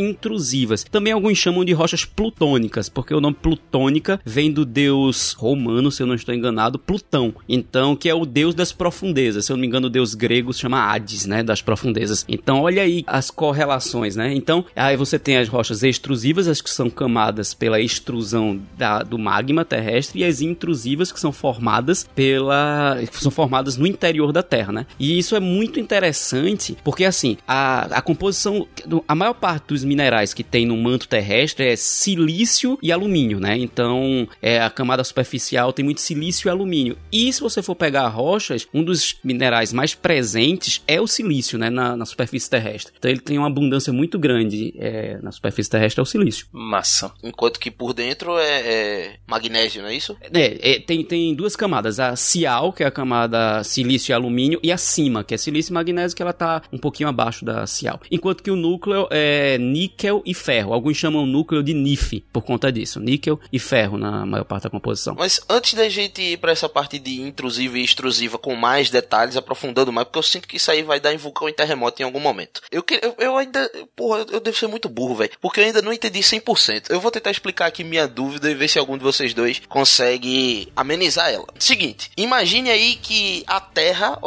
[0.47, 0.83] extrusivas.
[0.83, 6.01] Também alguns chamam de rochas plutônicas, porque o nome plutônica vem do deus romano, se
[6.01, 7.33] eu não estou enganado, Plutão.
[7.47, 9.45] Então, que é o deus das profundezas.
[9.45, 12.25] Se eu não me engano, o deus grego se chama Hades, né, das profundezas.
[12.27, 14.33] Então, olha aí as correlações, né?
[14.33, 19.17] Então, aí você tem as rochas extrusivas, as que são camadas pela extrusão da, do
[19.17, 24.71] magma terrestre, e as intrusivas que são formadas pela são formadas no interior da Terra,
[24.71, 24.85] né?
[24.99, 28.67] E isso é muito interessante, porque assim, a, a composição
[29.07, 33.57] a maior parte dos minerais que tem no manto terrestre é silício e alumínio, né?
[33.57, 36.95] Então, é a camada superficial tem muito silício e alumínio.
[37.11, 41.71] E se você for pegar rochas, um dos minerais mais presentes é o silício, né,
[41.71, 42.93] na, na superfície terrestre.
[42.95, 46.45] Então, ele tem uma abundância muito grande é, na superfície terrestre é o silício.
[46.51, 47.11] Massa.
[47.23, 50.15] Enquanto que por dentro é, é magnésio, não é isso?
[50.21, 51.99] É, é, tem, tem duas camadas.
[51.99, 55.71] A cial, que é a camada silício e alumínio, e a cima, que é silício
[55.71, 57.99] e magnésio, que ela tá um pouquinho abaixo da cial.
[58.11, 60.73] Enquanto que o núcleo é níquel e ferro.
[60.73, 62.99] Alguns chamam o núcleo de NIF por conta disso.
[62.99, 65.15] Níquel e ferro na maior parte da composição.
[65.17, 69.37] Mas antes da gente ir pra essa parte de intrusiva e extrusiva com mais detalhes,
[69.37, 72.05] aprofundando mais, porque eu sinto que isso aí vai dar em vulcão e terremoto em
[72.05, 72.61] algum momento.
[72.69, 73.71] Eu, eu, eu ainda.
[73.95, 75.31] Porra, eu devo ser muito burro, velho.
[75.39, 76.89] Porque eu ainda não entendi 100%.
[76.89, 80.67] Eu vou tentar explicar aqui minha dúvida e ver se algum de vocês dois consegue
[80.75, 81.47] amenizar ela.
[81.57, 84.19] Seguinte, imagine aí que a Terra,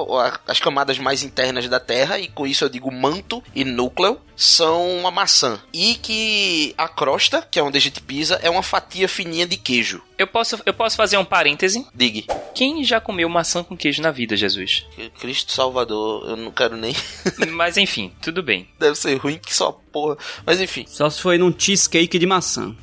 [0.46, 4.98] as camadas mais internas da Terra, e com isso eu digo manto e núcleo, são
[4.98, 5.60] uma maçã.
[5.72, 9.56] E que a crosta, que é onde a gente pisa, é uma fatia fininha de
[9.56, 10.02] queijo.
[10.18, 11.86] Eu posso, eu posso fazer um parêntese?
[11.94, 12.26] Digue.
[12.54, 14.86] Quem já comeu maçã com queijo na vida, Jesus?
[15.18, 16.94] Cristo Salvador, eu não quero nem.
[17.52, 18.68] Mas enfim, tudo bem.
[18.78, 20.16] Deve ser ruim que só porra.
[20.44, 20.84] Mas enfim.
[20.86, 22.74] Só se foi num cheesecake de maçã.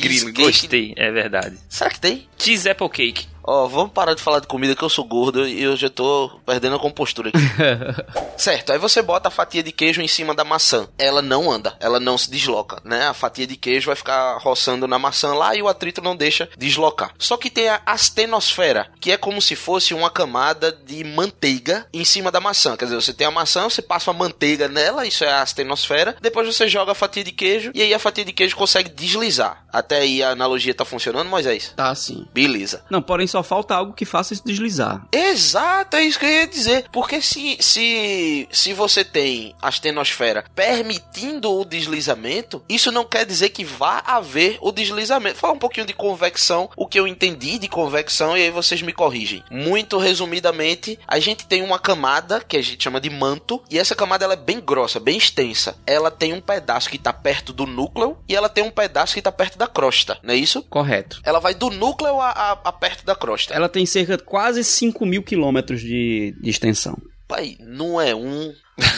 [0.00, 1.58] Grilo, gostei, é verdade.
[1.68, 2.28] Será que tem?
[2.38, 3.32] Cheese apple cake.
[3.44, 6.40] Ó, vamos parar de falar de comida que eu sou gordo e eu já tô
[6.46, 7.38] perdendo a compostura aqui.
[8.38, 10.88] certo, aí você bota a fatia de queijo em cima da maçã.
[10.96, 13.06] Ela não anda, ela não se desloca, né?
[13.06, 16.48] A fatia de queijo vai ficar roçando na maçã lá e o atrito não deixa
[16.56, 17.12] deslocar.
[17.18, 22.04] Só que tem a astenosfera, que é como se fosse uma camada de manteiga em
[22.04, 22.76] cima da maçã.
[22.76, 26.16] Quer dizer, você tem a maçã, você passa a manteiga nela, isso é a astenosfera.
[26.20, 29.64] Depois você joga a fatia de queijo e aí a fatia de queijo consegue deslizar.
[29.72, 31.72] Até aí a analogia tá funcionando, Moisés?
[31.74, 32.26] Tá sim.
[32.32, 32.84] Beleza.
[32.90, 35.06] Não, porém só falta algo que faça isso deslizar.
[35.10, 36.84] Exato, é isso que eu ia dizer.
[36.92, 43.48] Porque se, se, se você tem a astenosfera permitindo o deslizamento, isso não quer dizer
[43.48, 45.38] que vá haver o deslizamento.
[45.38, 48.92] Fala um pouquinho de convecção, o que eu entendi de convecção, e aí vocês me
[48.92, 49.42] corrigem.
[49.50, 53.94] Muito resumidamente, a gente tem uma camada que a gente chama de manto, e essa
[53.94, 55.76] camada ela é bem grossa, bem extensa.
[55.86, 59.20] Ela tem um pedaço que está perto do núcleo e ela tem um pedaço que
[59.20, 60.60] está perto da crosta, não é isso?
[60.64, 61.20] Correto.
[61.24, 63.54] Ela vai do núcleo a, a, a perto da crosta.
[63.54, 67.00] Ela tem cerca de quase 5 mil quilômetros de, de extensão.
[67.28, 68.52] Pai, não é um,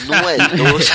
[0.06, 0.90] não é dois.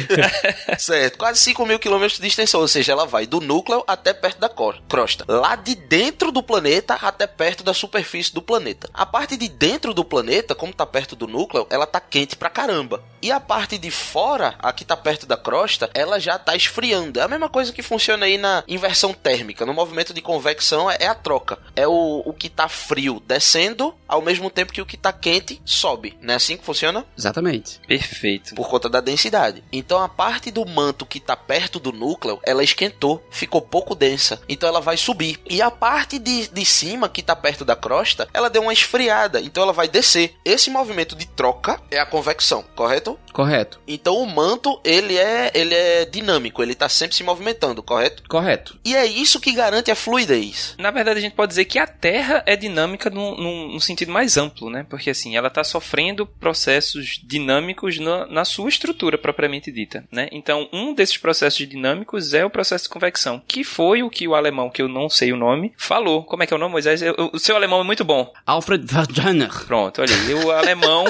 [0.78, 4.38] certo, quase 5 mil quilômetros de extensão, ou seja, ela vai do núcleo até perto
[4.38, 5.24] da crosta.
[5.28, 8.88] Lá de dentro do planeta até perto da superfície do planeta.
[8.94, 12.48] A parte de dentro do planeta, como tá perto do núcleo, ela tá quente pra
[12.48, 13.02] caramba.
[13.20, 17.18] E a parte de fora, a que tá perto da crosta, ela já tá esfriando.
[17.18, 19.66] É a mesma coisa que funciona aí na inversão térmica.
[19.66, 21.58] No movimento de convecção é, é a troca.
[21.74, 25.60] É o, o que tá frio descendo, ao mesmo tempo que o que tá quente
[25.64, 26.16] sobe.
[26.20, 27.04] Não é assim que funciona?
[27.16, 27.80] Exatamente.
[27.86, 28.05] Perfeito.
[28.54, 29.62] Por conta da densidade.
[29.72, 34.40] Então a parte do manto que tá perto do núcleo, ela esquentou, ficou pouco densa.
[34.48, 35.38] Então ela vai subir.
[35.48, 39.40] E a parte de, de cima, que tá perto da crosta, ela deu uma esfriada.
[39.40, 40.34] Então ela vai descer.
[40.44, 43.18] Esse movimento de troca é a convecção, correto?
[43.32, 43.80] Correto.
[43.86, 48.22] Então o manto, ele é, ele é dinâmico, ele tá sempre se movimentando, correto?
[48.28, 48.78] Correto.
[48.84, 50.74] E é isso que garante a fluidez.
[50.78, 54.10] Na verdade, a gente pode dizer que a Terra é dinâmica num, num- num sentido
[54.10, 54.86] mais amplo, né?
[54.88, 60.28] Porque assim, ela está sofrendo processos dinâmicos na, na sua estrutura propriamente dita, né?
[60.32, 64.34] Então, um desses processos dinâmicos é o processo de convecção, que foi o que o
[64.34, 66.24] alemão, que eu não sei o nome, falou.
[66.24, 67.02] Como é que é o nome, Moisés?
[67.02, 68.32] Eu- O seu alemão é muito bom.
[68.46, 69.64] Alfred Wegener.
[69.66, 70.34] Pronto, olha aí.
[70.34, 71.04] O alemão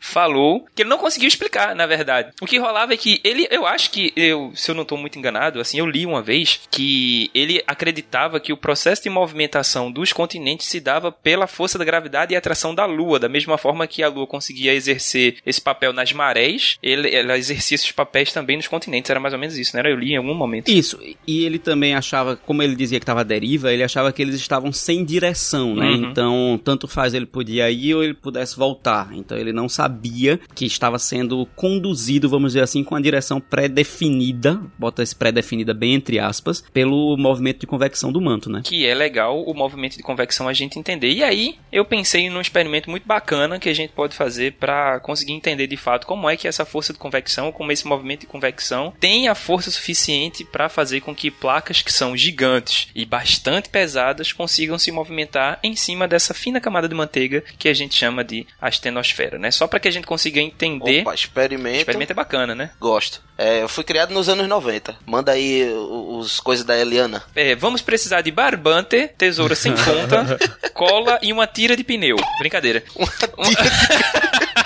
[0.00, 2.32] falou que ele não conseguiu explicar, na verdade.
[2.40, 5.18] O que rolava é que ele, eu acho que, eu, se eu não estou muito
[5.18, 10.12] enganado, assim, eu li uma vez que ele acreditava que o processo de movimentação dos
[10.12, 14.02] continentes se dava pela força da gravidade e atração da Lua, da mesma forma que
[14.02, 18.68] a Lua conseguia exercer esse papel nas marés, ele, ela exercia esses papéis também nos
[18.68, 19.10] continentes.
[19.10, 19.82] Era mais ou menos isso, né?
[19.84, 20.68] Eu li em algum momento.
[20.68, 24.20] Isso, e ele também achava, como ele dizia que estava à deriva, ele achava que
[24.20, 25.86] eles estavam sem direção, né?
[25.86, 26.10] Uhum.
[26.10, 29.10] Então, tanto faz ele podia ir ou ele pudesse voltar.
[29.14, 34.60] Então, ele não sabia que estava sendo conduzido, vamos dizer assim, com a direção pré-definida,
[34.78, 38.62] bota esse pré-definida bem entre aspas, pelo movimento de convecção do manto, né?
[38.64, 41.12] que é legal o movimento de convecção a gente entender.
[41.12, 45.35] E aí eu pensei num experimento muito bacana que a gente pode fazer para conseguir
[45.36, 48.92] entender de fato como é que essa força de convecção, como esse movimento de convecção
[48.98, 54.32] tem a força suficiente para fazer com que placas que são gigantes e bastante pesadas
[54.32, 58.46] consigam se movimentar em cima dessa fina camada de manteiga que a gente chama de
[58.60, 59.50] astenosfera, né?
[59.50, 61.02] Só para que a gente consiga entender.
[61.02, 61.78] Opa, experimento.
[61.78, 62.70] Experimento é bacana, né?
[62.80, 63.22] Gosto.
[63.38, 64.96] É, eu fui criado nos anos 90.
[65.04, 67.22] Manda aí os, coisas da Eliana.
[67.34, 70.38] É, vamos precisar de barbante, tesoura sem ponta,
[70.72, 72.16] cola e uma tira de pneu.
[72.38, 72.82] Brincadeira.
[72.94, 74.65] Uma tira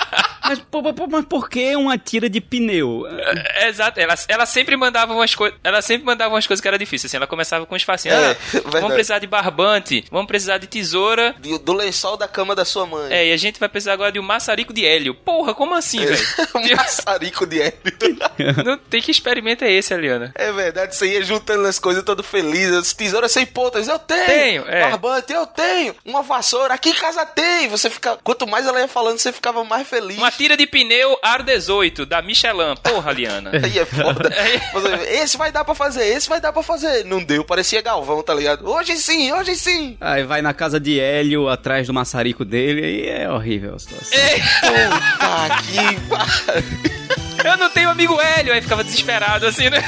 [0.51, 3.07] Mas, pô, pô, mas por que uma tira de pneu?
[3.07, 5.57] É, exato, ela, ela sempre mandava umas coisas.
[5.63, 7.07] Ela sempre mandava umas coisas que era difícil.
[7.07, 8.17] Assim, ela começava com os facinhos.
[8.17, 8.93] É, ah, vamos verdade.
[8.93, 11.33] precisar de barbante, vamos precisar de tesoura.
[11.39, 13.13] do, do lençol da cama da sua mãe.
[13.13, 15.15] É, e a gente vai precisar agora de um maçarico de hélio.
[15.15, 16.21] Porra, como assim, velho?
[16.53, 17.81] um maçarico de hélio.
[18.65, 20.33] Não tem que experimento é esse, Aliana?
[20.35, 22.71] É verdade, você ia juntando as coisas todo feliz.
[22.73, 24.25] As tesouras sem pontas, eu tenho.
[24.25, 24.81] Tenho, é.
[24.81, 25.95] Barbante, eu tenho.
[26.03, 27.69] Uma vassoura, aqui em casa tem.
[27.69, 28.17] Você fica.
[28.21, 30.17] Quanto mais ela ia falando, você ficava mais feliz.
[30.17, 32.75] Uma tira de pneu Ar 18 da Michelin.
[32.81, 33.51] Porra, Aliana.
[33.63, 34.31] Aí é foda.
[35.07, 37.05] Esse vai dar pra fazer, esse vai dar pra fazer.
[37.05, 38.67] Não deu, parecia Galvão, tá ligado?
[38.67, 39.97] Hoje sim, hoje sim.
[40.01, 44.17] Aí vai na casa de Hélio, atrás do maçarico dele, e é horrível a situação.
[44.61, 47.47] Puta que.
[47.47, 48.53] Eu não tenho amigo Hélio.
[48.53, 49.79] Aí ficava desesperado assim, né?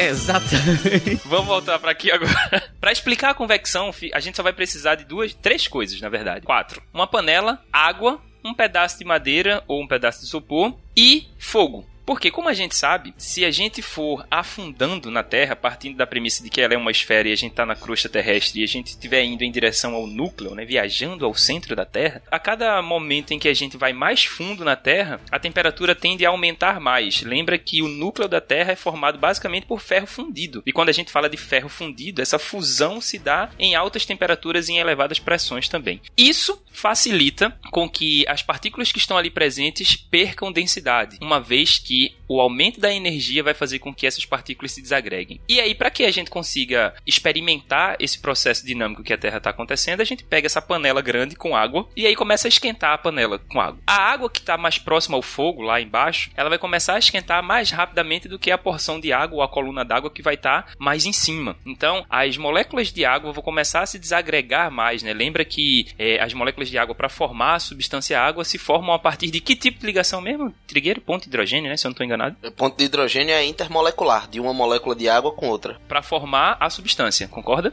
[0.00, 1.20] Exatamente.
[1.24, 2.62] Vamos voltar pra aqui agora.
[2.80, 6.46] Pra explicar a convecção, a gente só vai precisar de duas, três coisas, na verdade.
[6.46, 6.82] Quatro.
[6.94, 11.84] Uma panela, água, um pedaço de madeira ou um pedaço de isopor e fogo.
[12.10, 16.42] Porque, como a gente sabe, se a gente for afundando na Terra, partindo da premissa
[16.42, 18.66] de que ela é uma esfera e a gente está na crosta terrestre e a
[18.66, 22.82] gente estiver indo em direção ao núcleo, né, viajando ao centro da Terra, a cada
[22.82, 26.80] momento em que a gente vai mais fundo na Terra, a temperatura tende a aumentar
[26.80, 27.22] mais.
[27.22, 30.64] Lembra que o núcleo da Terra é formado basicamente por ferro fundido.
[30.66, 34.68] E quando a gente fala de ferro fundido, essa fusão se dá em altas temperaturas
[34.68, 36.00] e em elevadas pressões também.
[36.18, 41.99] Isso facilita com que as partículas que estão ali presentes percam densidade, uma vez que
[42.28, 45.40] o aumento da energia vai fazer com que essas partículas se desagreguem.
[45.48, 49.50] E aí, para que a gente consiga experimentar esse processo dinâmico que a Terra está
[49.50, 52.98] acontecendo, a gente pega essa panela grande com água e aí começa a esquentar a
[52.98, 53.80] panela com água.
[53.86, 57.42] A água que está mais próxima ao fogo, lá embaixo, ela vai começar a esquentar
[57.42, 60.72] mais rapidamente do que a porção de água ou a coluna d'água que vai estar
[60.78, 61.56] mais em cima.
[61.66, 65.12] Então, as moléculas de água vão começar a se desagregar mais, né?
[65.12, 68.98] Lembra que é, as moléculas de água, para formar a substância água, se formam a
[68.98, 70.54] partir de que tipo de ligação mesmo?
[70.66, 71.76] Trigueiro, ponto hidrogênio, né?
[71.76, 72.36] Se não estou enganado.
[72.42, 75.78] O ponto de hidrogênio é intermolecular, de uma molécula de água com outra.
[75.88, 77.72] Para formar a substância, concorda?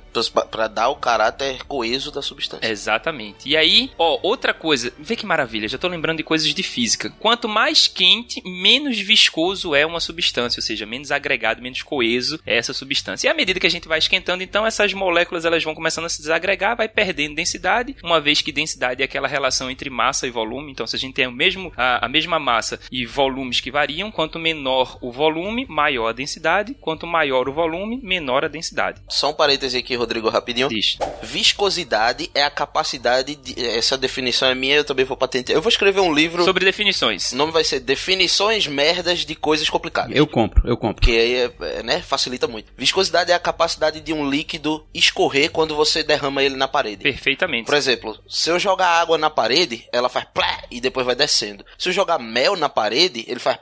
[0.52, 2.68] Pra dar o caráter coeso da substância.
[2.68, 3.48] Exatamente.
[3.48, 7.10] E aí, ó, outra coisa, vê que maravilha, já tô lembrando de coisas de física.
[7.20, 12.58] Quanto mais quente, menos viscoso é uma substância, ou seja, menos agregado, menos coeso é
[12.58, 13.28] essa substância.
[13.28, 16.10] E à medida que a gente vai esquentando, então essas moléculas elas vão começando a
[16.10, 20.32] se desagregar, vai perdendo densidade, uma vez que densidade é aquela relação entre massa e
[20.32, 20.72] volume.
[20.72, 23.97] Então, se a gente tem o mesmo, a, a mesma massa e volumes que variam,
[24.12, 29.02] quanto menor o volume, maior a densidade, quanto maior o volume, menor a densidade.
[29.10, 30.70] Só um parêntese aqui, Rodrigo, rapidinho.
[30.70, 30.98] Diz.
[31.24, 33.60] Viscosidade é a capacidade de.
[33.60, 35.58] Essa definição é minha, eu também vou patentear.
[35.58, 36.44] Eu vou escrever um livro.
[36.44, 37.32] Sobre definições.
[37.32, 40.16] O nome vai ser Definições Merdas de Coisas Complicadas.
[40.16, 41.04] Eu compro, eu compro.
[41.04, 42.72] Que aí é, é, né, facilita muito.
[42.78, 47.04] Viscosidade é a capacidade de um líquido escorrer quando você derrama ele na parede.
[47.04, 47.66] Perfeitamente.
[47.66, 51.66] Por exemplo, se eu jogar água na parede, ela faz plá e depois vai descendo.
[51.78, 53.58] Se eu jogar mel na parede, ele faz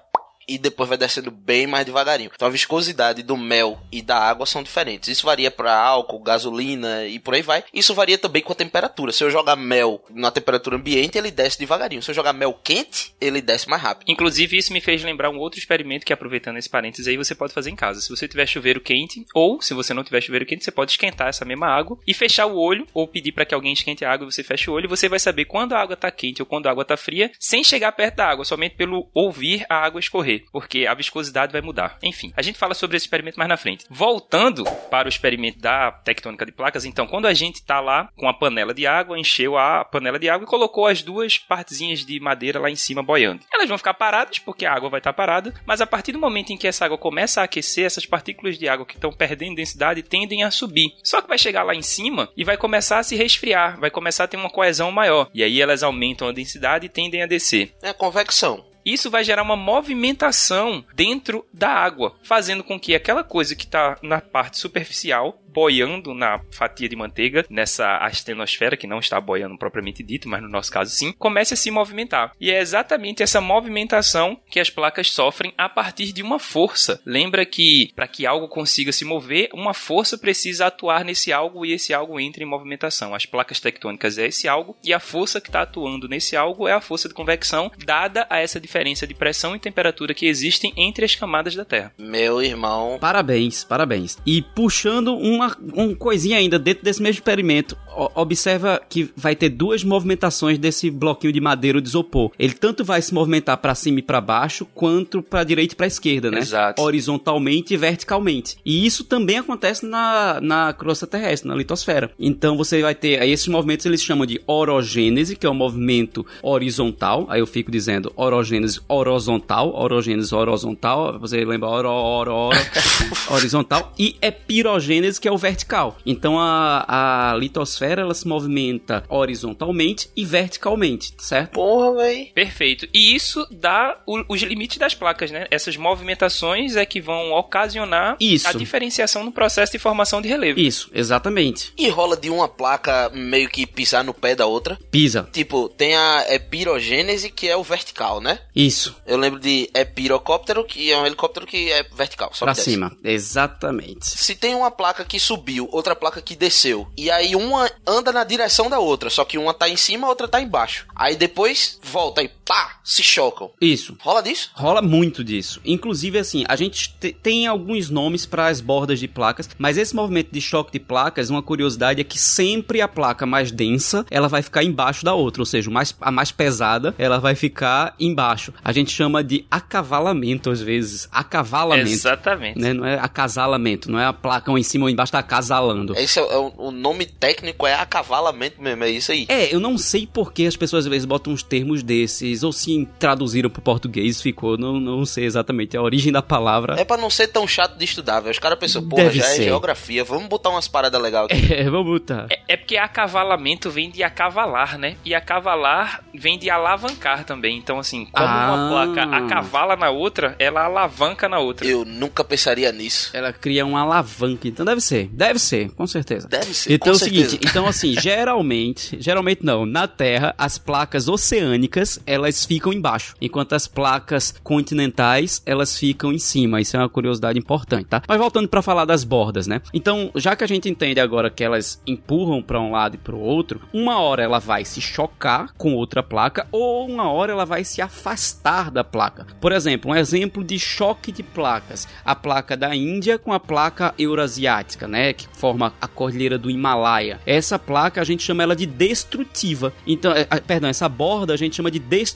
[0.47, 2.31] e depois vai descendo bem mais devagarinho.
[2.33, 5.09] Então a viscosidade do mel e da água são diferentes.
[5.09, 7.63] Isso varia para álcool, gasolina e por aí vai.
[7.73, 9.11] Isso varia também com a temperatura.
[9.11, 12.01] Se eu jogar mel na temperatura ambiente, ele desce devagarinho.
[12.01, 14.09] Se eu jogar mel quente, ele desce mais rápido.
[14.09, 17.53] Inclusive, isso me fez lembrar um outro experimento que, aproveitando esse parênteses aí, você pode
[17.53, 18.01] fazer em casa.
[18.01, 21.27] Se você tiver chuveiro quente, ou se você não tiver chuveiro quente, você pode esquentar
[21.27, 24.27] essa mesma água e fechar o olho, ou pedir para que alguém esquente a água
[24.27, 24.89] e você feche o olho.
[24.89, 27.63] Você vai saber quando a água está quente ou quando a água está fria, sem
[27.63, 31.97] chegar perto da água, somente pelo ouvir a água escorrer, porque a viscosidade vai mudar.
[32.01, 33.85] Enfim, a gente fala sobre esse experimento mais na frente.
[33.89, 38.27] Voltando para o experimento da tectônica de placas, então, quando a gente está lá com
[38.27, 42.19] a panela de água, encheu a panela de água e colocou as duas partezinhas de
[42.19, 43.43] madeira lá em cima boiando.
[43.53, 46.51] Elas vão ficar paradas porque a água vai estar parada, mas a partir do momento
[46.51, 50.03] em que essa água começa a aquecer, essas partículas de água que estão perdendo densidade
[50.03, 50.93] tendem a subir.
[51.03, 54.25] Só que vai chegar lá em cima e vai começar a se resfriar, vai começar
[54.25, 55.29] a ter uma coesão maior.
[55.33, 57.73] E aí elas aumentam a densidade e tendem a descer.
[57.81, 58.74] É a convecção.
[58.85, 63.97] Isso vai gerar uma movimentação dentro da água, fazendo com que aquela coisa que está
[64.01, 70.03] na parte superficial boiando na fatia de manteiga, nessa astenosfera, que não está boiando propriamente
[70.03, 72.33] dito, mas no nosso caso sim, comece a se movimentar.
[72.41, 77.01] E é exatamente essa movimentação que as placas sofrem a partir de uma força.
[77.05, 81.71] Lembra que para que algo consiga se mover, uma força precisa atuar nesse algo e
[81.71, 83.15] esse algo entra em movimentação.
[83.15, 86.73] As placas tectônicas é esse algo e a força que está atuando nesse algo é
[86.73, 91.05] a força de convecção, dada a essa diferença de pressão e temperatura que existem entre
[91.05, 91.93] as camadas da Terra.
[91.97, 92.97] Meu irmão.
[92.99, 94.17] Parabéns, parabéns.
[94.25, 95.44] E puxando uma,
[95.75, 100.89] um coisinha ainda dentro desse mesmo experimento, o- observa que vai ter duas movimentações desse
[100.91, 102.31] bloquinho de madeira de isopor.
[102.37, 105.87] Ele tanto vai se movimentar para cima e para baixo, quanto para direita e para
[105.87, 106.39] esquerda, né?
[106.39, 106.81] Exato.
[106.81, 108.57] Horizontalmente e verticalmente.
[108.65, 112.11] E isso também acontece na, na crosta terrestre, na litosfera.
[112.19, 116.25] Então você vai ter aí esses movimentos eles chamam de orogênese, que é o movimento
[116.41, 117.25] horizontal.
[117.29, 121.19] Aí eu fico dizendo orogênese horizontal, orogênese horizontal.
[121.19, 122.57] Você lembra oro, oro, oro,
[123.31, 125.97] horizontal e epirogênese, que é o vertical.
[126.05, 131.51] Então a, a litosfera ela se movimenta horizontalmente e verticalmente, certo?
[131.53, 132.31] Porra, véi.
[132.33, 132.87] Perfeito.
[132.93, 135.47] E isso dá o- os limites das placas, né?
[135.51, 138.47] Essas movimentações é que vão ocasionar Isso.
[138.47, 140.59] a diferenciação no processo de formação de relevo.
[140.59, 141.73] Isso, exatamente.
[141.77, 144.77] E rola de uma placa meio que pisar no pé da outra.
[144.91, 145.27] Pisa.
[145.31, 148.39] Tipo, tem a epirogênese, que é o vertical, né?
[148.55, 148.95] Isso.
[149.05, 152.91] Eu lembro de epirocóptero, que é um helicóptero que é vertical, só Pra cima.
[153.03, 154.05] Exatamente.
[154.05, 158.23] Se tem uma placa que subiu, outra placa que desceu, e aí uma anda na
[158.23, 160.87] direção da outra, só que uma tá em cima, a outra tá embaixo.
[160.95, 163.49] Aí depois volta e pá, se chocam.
[163.59, 163.97] Isso.
[164.01, 164.51] Rola disso?
[164.53, 165.59] Rola muito disso.
[165.65, 169.95] Inclusive, assim, a gente te- tem alguns nomes para as bordas de placas, mas esse
[169.95, 174.27] movimento de choque de placas, uma curiosidade é que sempre a placa mais densa, ela
[174.27, 178.53] vai ficar embaixo da outra, ou seja, mais, a mais pesada, ela vai ficar embaixo.
[178.63, 181.89] A gente chama de acavalamento às vezes, acavalamento.
[181.89, 182.59] Exatamente.
[182.59, 182.73] Né?
[182.73, 185.95] Não é acasalamento, não é a placa um em cima ou embaixo tá acasalando.
[185.97, 189.25] Esse é, é o, o nome técnico é acavalamento mesmo, é isso aí.
[189.29, 192.51] É, eu não sei por que as pessoas às vezes botam uns termos desses, ou
[192.51, 196.79] se traduziram pro português, ficou, não, não sei exatamente a origem da palavra.
[196.79, 198.31] É pra não ser tão chato de estudar, velho.
[198.31, 199.41] Os caras pensam, porra, Deve já ser.
[199.41, 201.35] é geografia, vamos botar umas paradas legais aqui.
[201.55, 202.27] É, vamos botar.
[202.29, 204.97] É, é porque acavalamento vem de acavalar, né?
[205.05, 207.57] E acavalar vem de alavancar também.
[207.57, 208.53] Então, assim, como Ah.
[208.53, 211.65] uma placa acavala na outra, ela alavanca na outra.
[211.67, 213.11] Eu nunca pensaria nisso.
[213.13, 216.27] Ela cria uma alavanca, então deve ser, deve ser, com certeza.
[216.27, 221.07] Deve ser, Então é o seguinte, então assim, geralmente, geralmente não, na Terra as placas
[221.07, 226.61] oceânicas, elas ficam embaixo, enquanto as placas continentais, elas ficam em cima.
[226.61, 228.01] Isso é uma curiosidade importante, tá?
[228.07, 229.61] Mas voltando pra falar das bordas, né?
[229.73, 233.19] Então, já que a gente entende agora que elas empurram pra um lado e pro
[233.19, 237.63] outro, uma hora ela vai se chocar com outra placa ou uma hora ela vai
[237.63, 239.27] se afastar da placa.
[239.39, 243.93] Por exemplo, um exemplo de choque de placas, a placa da Índia com a placa
[243.97, 247.19] eurasiática, né, que forma a cordilheira do Himalaia.
[247.25, 249.73] Essa placa a gente chama ela de destrutiva.
[249.85, 252.14] Então, é, perdão, essa borda a gente chama de destrutiva.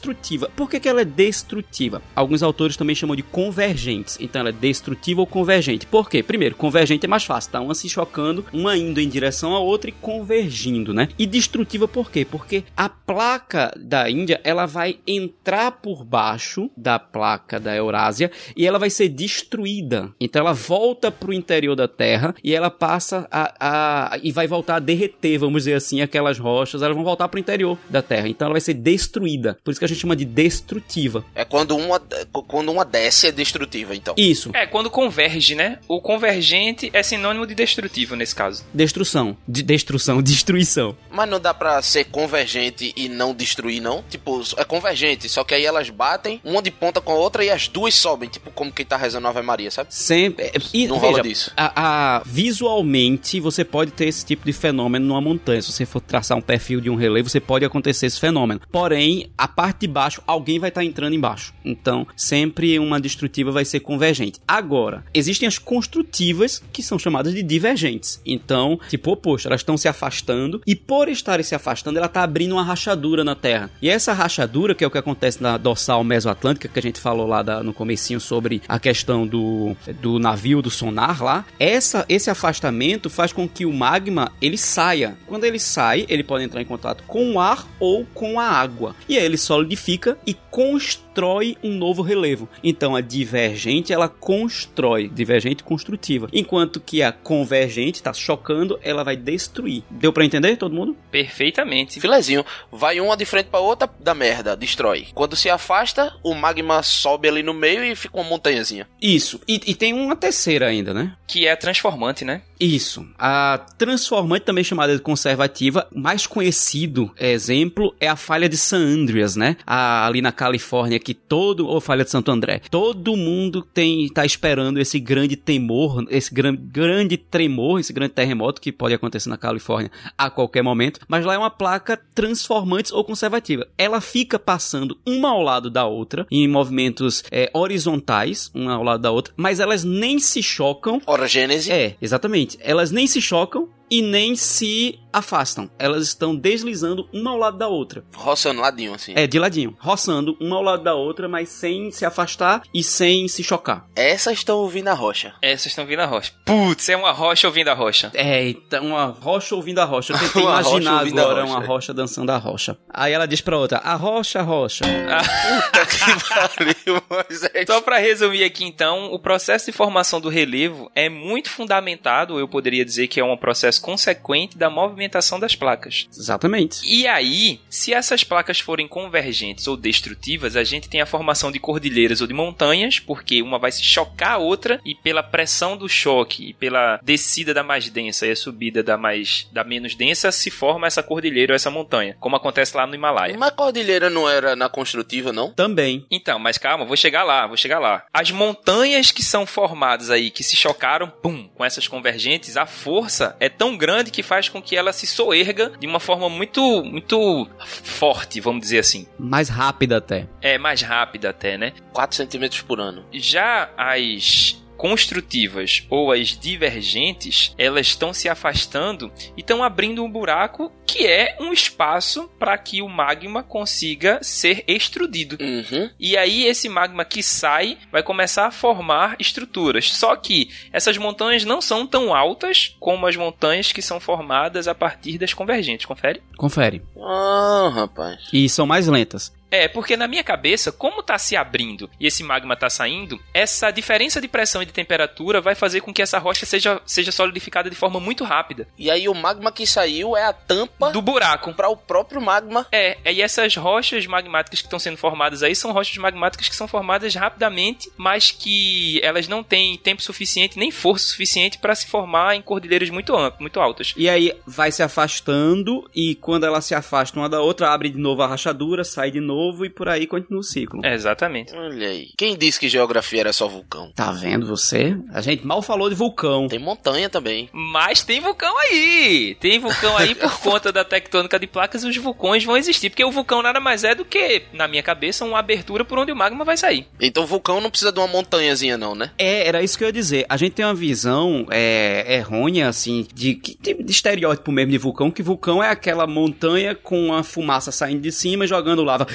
[0.55, 2.01] Por que, que ela é destrutiva?
[2.15, 4.17] Alguns autores também chamam de convergentes.
[4.19, 5.85] Então, ela é destrutiva ou convergente.
[5.85, 6.23] Por quê?
[6.23, 7.61] Primeiro, convergente é mais fácil, tá?
[7.61, 11.09] Uma se chocando, uma indo em direção à outra e convergindo, né?
[11.17, 12.25] E destrutiva por quê?
[12.25, 18.65] Porque a placa da Índia, ela vai entrar por baixo da placa da Eurásia e
[18.65, 20.13] ela vai ser destruída.
[20.19, 24.75] Então ela volta pro interior da Terra e ela passa a, a e vai voltar
[24.75, 28.27] a derreter, vamos dizer assim, aquelas rochas, elas vão voltar pro interior da Terra.
[28.27, 29.57] Então ela vai ser destruída.
[29.63, 31.23] Por isso que gente chama de destrutiva.
[31.35, 31.99] É quando uma,
[32.47, 34.13] quando uma desce é destrutiva, então.
[34.17, 34.51] Isso.
[34.53, 35.79] É, quando converge, né?
[35.87, 38.63] O convergente é sinônimo de destrutivo nesse caso.
[38.73, 39.37] Destrução.
[39.47, 40.95] De destrução, destruição.
[41.11, 44.03] Mas não dá pra ser convergente e não destruir, não?
[44.09, 47.49] Tipo, é convergente, só que aí elas batem, uma de ponta com a outra e
[47.49, 49.93] as duas sobem, tipo como quem tá rezando Ave Maria, sabe?
[49.93, 50.45] Sempre.
[50.45, 51.51] é, E, Não veja, rola disso.
[51.57, 55.61] A, a- visualmente, você pode ter esse tipo de fenômeno numa montanha.
[55.61, 58.61] Se você for traçar um perfil de um relevo, você pode acontecer esse fenômeno.
[58.71, 61.53] Porém, a parte de baixo, alguém vai estar entrando embaixo.
[61.63, 64.39] Então, sempre uma destrutiva vai ser convergente.
[64.47, 68.21] Agora, existem as construtivas, que são chamadas de divergentes.
[68.25, 72.53] Então, tipo oposto, elas estão se afastando e por estarem se afastando, ela está abrindo
[72.53, 73.69] uma rachadura na Terra.
[73.81, 77.25] E essa rachadura, que é o que acontece na dorsal mesoatlântica, que a gente falou
[77.27, 82.29] lá da- no comecinho sobre a questão do, do navio, do sonar lá, essa, esse
[82.29, 85.17] afastamento faz com que o magma ele saia.
[85.27, 88.95] Quando ele sai, ele pode entrar em contato com o ar ou com a água.
[89.07, 89.37] E aí ele
[89.69, 92.47] solidifica e constrói destrói um novo relevo.
[92.63, 99.17] Então a divergente ela constrói, divergente construtiva, enquanto que a convergente está chocando, ela vai
[99.17, 99.83] destruir.
[99.89, 100.95] Deu para entender todo mundo?
[101.11, 101.99] Perfeitamente.
[101.99, 105.07] Filezinho, vai uma de frente pra outra, da merda, destrói.
[105.13, 108.87] Quando se afasta, o magma sobe ali no meio e fica uma montanhazinha.
[109.01, 109.41] Isso.
[109.47, 111.13] E, e tem uma terceira ainda, né?
[111.27, 112.41] Que é a transformante, né?
[112.59, 113.05] Isso.
[113.17, 119.35] A transformante, também chamada de conservativa, mais conhecido exemplo é a falha de San Andreas,
[119.35, 119.55] né?
[119.65, 121.67] A- ali na Califórnia, que todo.
[121.67, 122.61] Ou falha de Santo André.
[122.69, 128.61] Todo mundo tem tá esperando esse grande temor, esse gran, grande tremor, esse grande terremoto
[128.61, 130.99] que pode acontecer na Califórnia a qualquer momento.
[131.07, 133.67] Mas lá é uma placa transformante ou conservativa.
[133.77, 139.01] Ela fica passando uma ao lado da outra, em movimentos é, horizontais, uma ao lado
[139.01, 141.71] da outra, mas elas nem se chocam Orogênese.
[141.71, 142.57] é, exatamente.
[142.61, 145.69] Elas nem se chocam e nem se afastam.
[145.79, 148.03] Elas estão deslizando uma ao lado da outra.
[148.15, 149.13] Roçando ladinho, assim.
[149.15, 149.75] É, de ladinho.
[149.79, 153.87] Roçando uma ao lado da outra, mas sem se afastar e sem se chocar.
[153.95, 155.33] Essas estão ouvindo a rocha.
[155.41, 156.31] Essas estão vindo a rocha.
[156.45, 158.11] Putz, é uma rocha ouvindo a rocha.
[158.13, 160.13] É, então uma rocha ouvindo a rocha.
[160.13, 161.53] Eu tentei imaginar ouvindo a agora rocha.
[161.57, 162.77] uma rocha dançando a rocha.
[162.93, 164.85] Aí ela diz pra outra, a rocha, a rocha.
[164.85, 166.75] Puta que pariu,
[167.09, 167.65] Moisés.
[167.67, 172.47] Só para resumir aqui então, o processo de formação do relevo é muito fundamentado, eu
[172.47, 176.07] poderia dizer que é um processo consequente da movimentação das placas.
[176.15, 176.81] Exatamente.
[176.83, 181.59] E aí, se essas placas forem convergentes ou destrutivas, a gente tem a formação de
[181.59, 185.87] cordilheiras ou de montanhas, porque uma vai se chocar a outra e pela pressão do
[185.87, 190.31] choque e pela descida da mais densa e a subida da mais da menos densa
[190.31, 193.35] se forma essa cordilheira ou essa montanha, como acontece lá no Himalaia.
[193.37, 195.51] Mas a cordilheira não era na construtiva, não?
[195.53, 196.05] Também.
[196.09, 198.05] Então, mas calma, vou chegar lá, vou chegar lá.
[198.13, 203.35] As montanhas que são formadas aí, que se chocaram, pum, com essas convergentes, a força
[203.39, 207.49] é tão grande que faz com que ela se soerga de uma forma muito, muito
[207.59, 209.07] forte, vamos dizer assim.
[209.17, 210.27] Mais rápida até.
[210.41, 211.73] É mais rápida até, né?
[211.91, 213.03] 4 centímetros por ano.
[213.11, 220.71] Já as construtivas ou as divergentes, elas estão se afastando e estão abrindo um buraco
[220.87, 225.37] que é um espaço para que o magma consiga ser extrudido.
[225.39, 225.89] Uhum.
[225.99, 229.91] E aí esse magma que sai vai começar a formar estruturas.
[229.91, 234.73] Só que essas montanhas não são tão altas como as montanhas que são formadas a
[234.73, 236.23] partir das convergentes, confere?
[236.37, 236.81] Confere.
[236.97, 238.29] Ah, rapaz.
[238.31, 239.37] E são mais lentas.
[239.51, 243.71] É, porque na minha cabeça, como tá se abrindo e esse magma tá saindo, essa
[243.71, 247.69] diferença de pressão e de temperatura vai fazer com que essa rocha seja, seja solidificada
[247.69, 248.67] de forma muito rápida.
[248.77, 251.53] E aí o magma que saiu é a tampa Do buraco.
[251.53, 252.67] para o próprio magma.
[252.71, 256.67] É, e essas rochas magmáticas que estão sendo formadas aí são rochas magmáticas que são
[256.67, 262.35] formadas rapidamente, mas que elas não têm tempo suficiente nem força suficiente para se formar
[262.35, 263.93] em cordilheiras muito amplas, muito altas.
[263.97, 267.97] E aí vai se afastando e quando ela se afasta uma da outra, abre de
[267.97, 270.81] novo a rachadura, sai de novo e por aí continua o ciclo.
[270.85, 271.53] É, exatamente.
[271.55, 272.09] Olha aí.
[272.17, 273.91] Quem disse que geografia era só vulcão?
[273.95, 274.95] Tá vendo você?
[275.13, 276.47] A gente mal falou de vulcão.
[276.47, 277.49] Tem montanha também.
[277.53, 279.35] Mas tem vulcão aí!
[279.39, 282.89] Tem vulcão aí por conta da tectônica de placas, os vulcões vão existir.
[282.89, 286.11] Porque o vulcão nada mais é do que, na minha cabeça, uma abertura por onde
[286.11, 286.87] o magma vai sair.
[286.99, 289.11] Então vulcão não precisa de uma montanhazinha, não, né?
[289.17, 290.25] É, era isso que eu ia dizer.
[290.29, 294.77] A gente tem uma visão é, errônea, assim, de, que- de, de estereótipo mesmo de
[294.77, 299.07] vulcão, que vulcão é aquela montanha com a fumaça saindo de cima e jogando lava.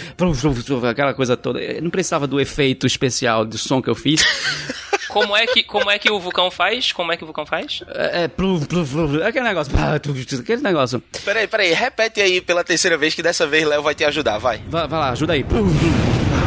[0.89, 1.61] Aquela coisa toda.
[1.61, 4.23] Eu Não precisava do efeito especial do som que eu fiz.
[5.15, 6.91] Como é que, como é que o vulcão faz?
[6.91, 7.85] Como é que o vulcão faz?
[7.95, 9.73] É, é, plu, plu, plu, aquele negócio.
[10.41, 11.01] Aquele negócio.
[11.25, 14.61] Peraí, peraí, repete aí pela terceira vez que dessa vez Léo vai te ajudar, vai.
[14.67, 15.45] Vai, vai lá, ajuda aí.
[15.45, 16.44] Plu, plu.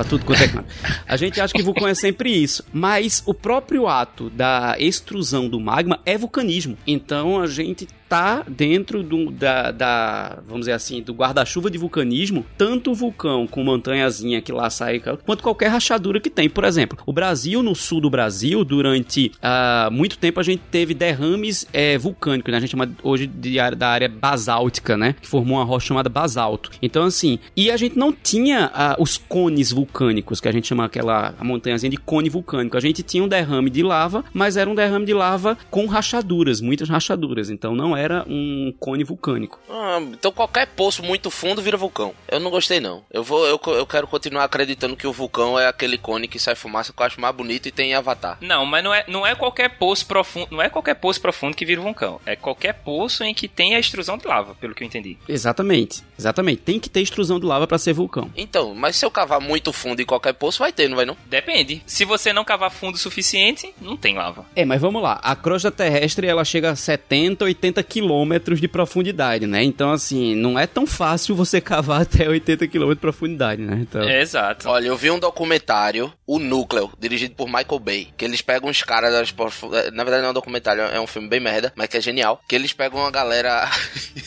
[0.00, 0.64] Pra tudo quanto é canto.
[1.06, 5.60] A gente acha que vulcão é sempre isso, mas o próprio ato da extrusão do
[5.60, 6.78] magma é vulcanismo.
[6.86, 12.44] Então a gente tá dentro do, da, da, vamos dizer assim, do guarda-chuva de vulcanismo,
[12.58, 16.50] tanto o vulcão com montanhazinha que lá sai, quanto qualquer rachadura que tem.
[16.50, 20.92] Por exemplo, o Brasil, no sul do Brasil, durante ah, muito tempo a gente teve
[20.92, 22.58] derrames eh, vulcânicos, né?
[22.58, 25.14] A gente chama hoje de, da área basáltica, né?
[25.20, 26.72] Que formou uma rocha chamada basalto.
[26.82, 30.84] Então, assim, e a gente não tinha ah, os cones vulcânicos, que a gente chama
[30.84, 32.76] aquela montanhazinha de cone vulcânico.
[32.76, 36.60] A gente tinha um derrame de lava, mas era um derrame de lava com rachaduras,
[36.60, 37.50] muitas rachaduras.
[37.50, 39.58] Então não era um cone vulcânico.
[39.68, 42.14] Ah, então qualquer poço muito fundo vira vulcão.
[42.28, 43.04] Eu não gostei não.
[43.10, 46.54] Eu vou, eu, eu quero continuar acreditando que o vulcão é aquele cone que sai
[46.54, 48.38] fumaça que eu acho mais bonito e tem Avatar.
[48.40, 51.64] Não, mas não é, não é qualquer poço profundo, não é qualquer poço profundo que
[51.66, 52.20] vira um vulcão.
[52.24, 55.18] É qualquer poço em que tem a extrusão de lava, pelo que eu entendi.
[55.28, 56.62] Exatamente, exatamente.
[56.62, 58.30] Tem que ter extrusão de lava para ser vulcão.
[58.36, 61.16] Então, mas se eu cavar muito fundo em qualquer poço, vai ter, não vai não?
[61.26, 61.82] Depende.
[61.86, 64.44] Se você não cavar fundo o suficiente, não tem lava.
[64.54, 65.20] É, mas vamos lá.
[65.22, 69.62] A crosta terrestre ela chega a 70, 80 quilômetros de profundidade, né?
[69.62, 73.78] Então, assim, não é tão fácil você cavar até 80 quilômetros de profundidade, né?
[73.80, 74.02] Então...
[74.02, 74.68] É, exato.
[74.68, 78.82] Olha, eu vi um documentário, O Núcleo, dirigido por Michael Bay, que eles pegam uns
[78.82, 81.72] caras das profu- eh, Na verdade, não é um documentário, é um filme bem merda,
[81.76, 82.40] mas que é genial.
[82.48, 83.68] Que eles pegam uma galera.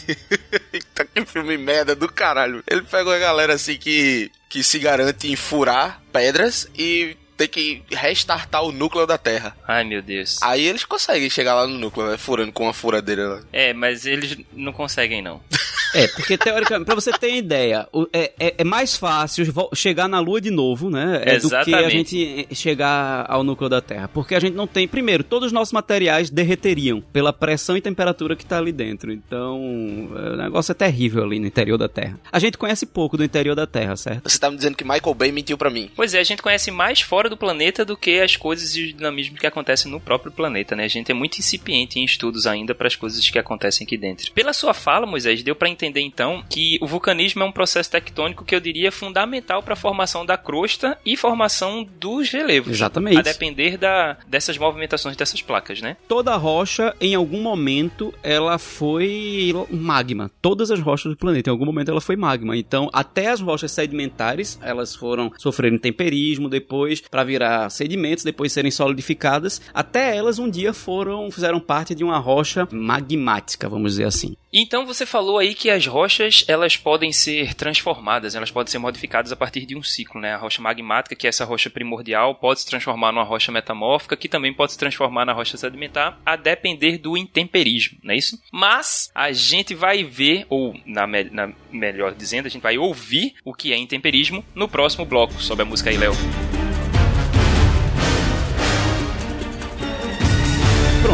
[0.74, 2.64] Eita, que filme merda do caralho.
[2.68, 4.32] Ele pega uma galera assim que.
[4.50, 9.56] que se garante em furar pedras e tem que restartar o núcleo da Terra.
[9.68, 10.42] Ai, meu Deus.
[10.42, 12.18] Aí eles conseguem chegar lá no núcleo, né?
[12.18, 13.42] Furando com uma furadeira lá.
[13.52, 15.42] É, mas eles não conseguem, não.
[15.96, 20.42] É, porque teoricamente, pra você ter ideia, é, é- é mais fácil chegar na Lua
[20.42, 21.22] de novo, né?
[21.24, 21.92] É, do que a Exatamente.
[21.92, 24.08] gente eh, chegar ao núcleo da Terra.
[24.08, 24.88] Porque a gente não tem.
[24.88, 29.12] Primeiro, todos os nossos materiais derreteriam pela pressão e temperatura que tá ali dentro.
[29.14, 32.20] Então, é, o negócio é terrível ali no interior da Terra.
[32.32, 34.28] A gente conhece pouco do interior da Terra, certo?
[34.28, 35.92] Você tá me dizendo que Michael Bay mentiu pra mim.
[35.96, 38.94] Pois é, a gente conhece mais fora do planeta do que as coisas e o
[38.94, 40.86] dinamismo que acontecem no próprio planeta, né?
[40.86, 44.32] A gente é muito incipiente em estudos ainda para as coisas que acontecem aqui dentro.
[44.32, 48.46] Pela sua fala, Moisés, deu para entender então que o vulcanismo é um processo tectônico
[48.46, 52.74] que eu diria fundamental para a formação da crosta e formação dos relevos.
[52.74, 53.18] Exatamente.
[53.18, 55.98] A depender da, dessas movimentações dessas placas, né?
[56.08, 60.32] Toda rocha, em algum momento, ela foi magma.
[60.42, 62.56] Todas as rochas do planeta, em algum momento, ela foi magma.
[62.58, 68.72] Então, até as rochas sedimentares, elas foram sofrendo temperismo depois para virar sedimentos, depois serem
[68.72, 69.62] solidificadas.
[69.72, 74.36] Até elas um dia foram fizeram parte de uma rocha magmática, vamos dizer assim.
[74.52, 79.32] Então você falou aí que as rochas elas podem ser transformadas, elas podem ser modificadas
[79.32, 80.34] a partir de um ciclo, né?
[80.34, 84.28] A rocha magmática, que é essa rocha primordial, pode se transformar numa rocha metamórfica, que
[84.28, 88.40] também pode se transformar na rocha sedimentar, a depender do intemperismo, não é isso?
[88.52, 93.34] Mas a gente vai ver, ou na, me- na melhor dizendo, a gente vai ouvir
[93.46, 95.34] o que é intemperismo no próximo bloco.
[95.42, 96.14] Sobe a música aí, Léo.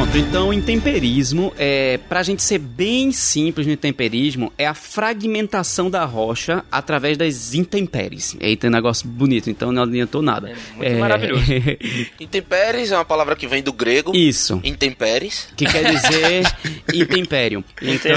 [0.10, 6.04] Pronto, então intemperismo, é, pra gente ser bem simples no intemperismo, é a fragmentação da
[6.04, 8.36] rocha através das intempéries.
[8.40, 10.50] Eita, negócio bonito, então não adiantou nada.
[10.50, 11.44] É muito maravilhoso.
[12.20, 14.16] Intempéries é uma palavra que vem do grego.
[14.16, 14.60] Isso.
[14.64, 15.48] Intempéries.
[15.56, 16.44] que quer dizer
[16.92, 17.64] intempério.
[17.80, 18.16] Então,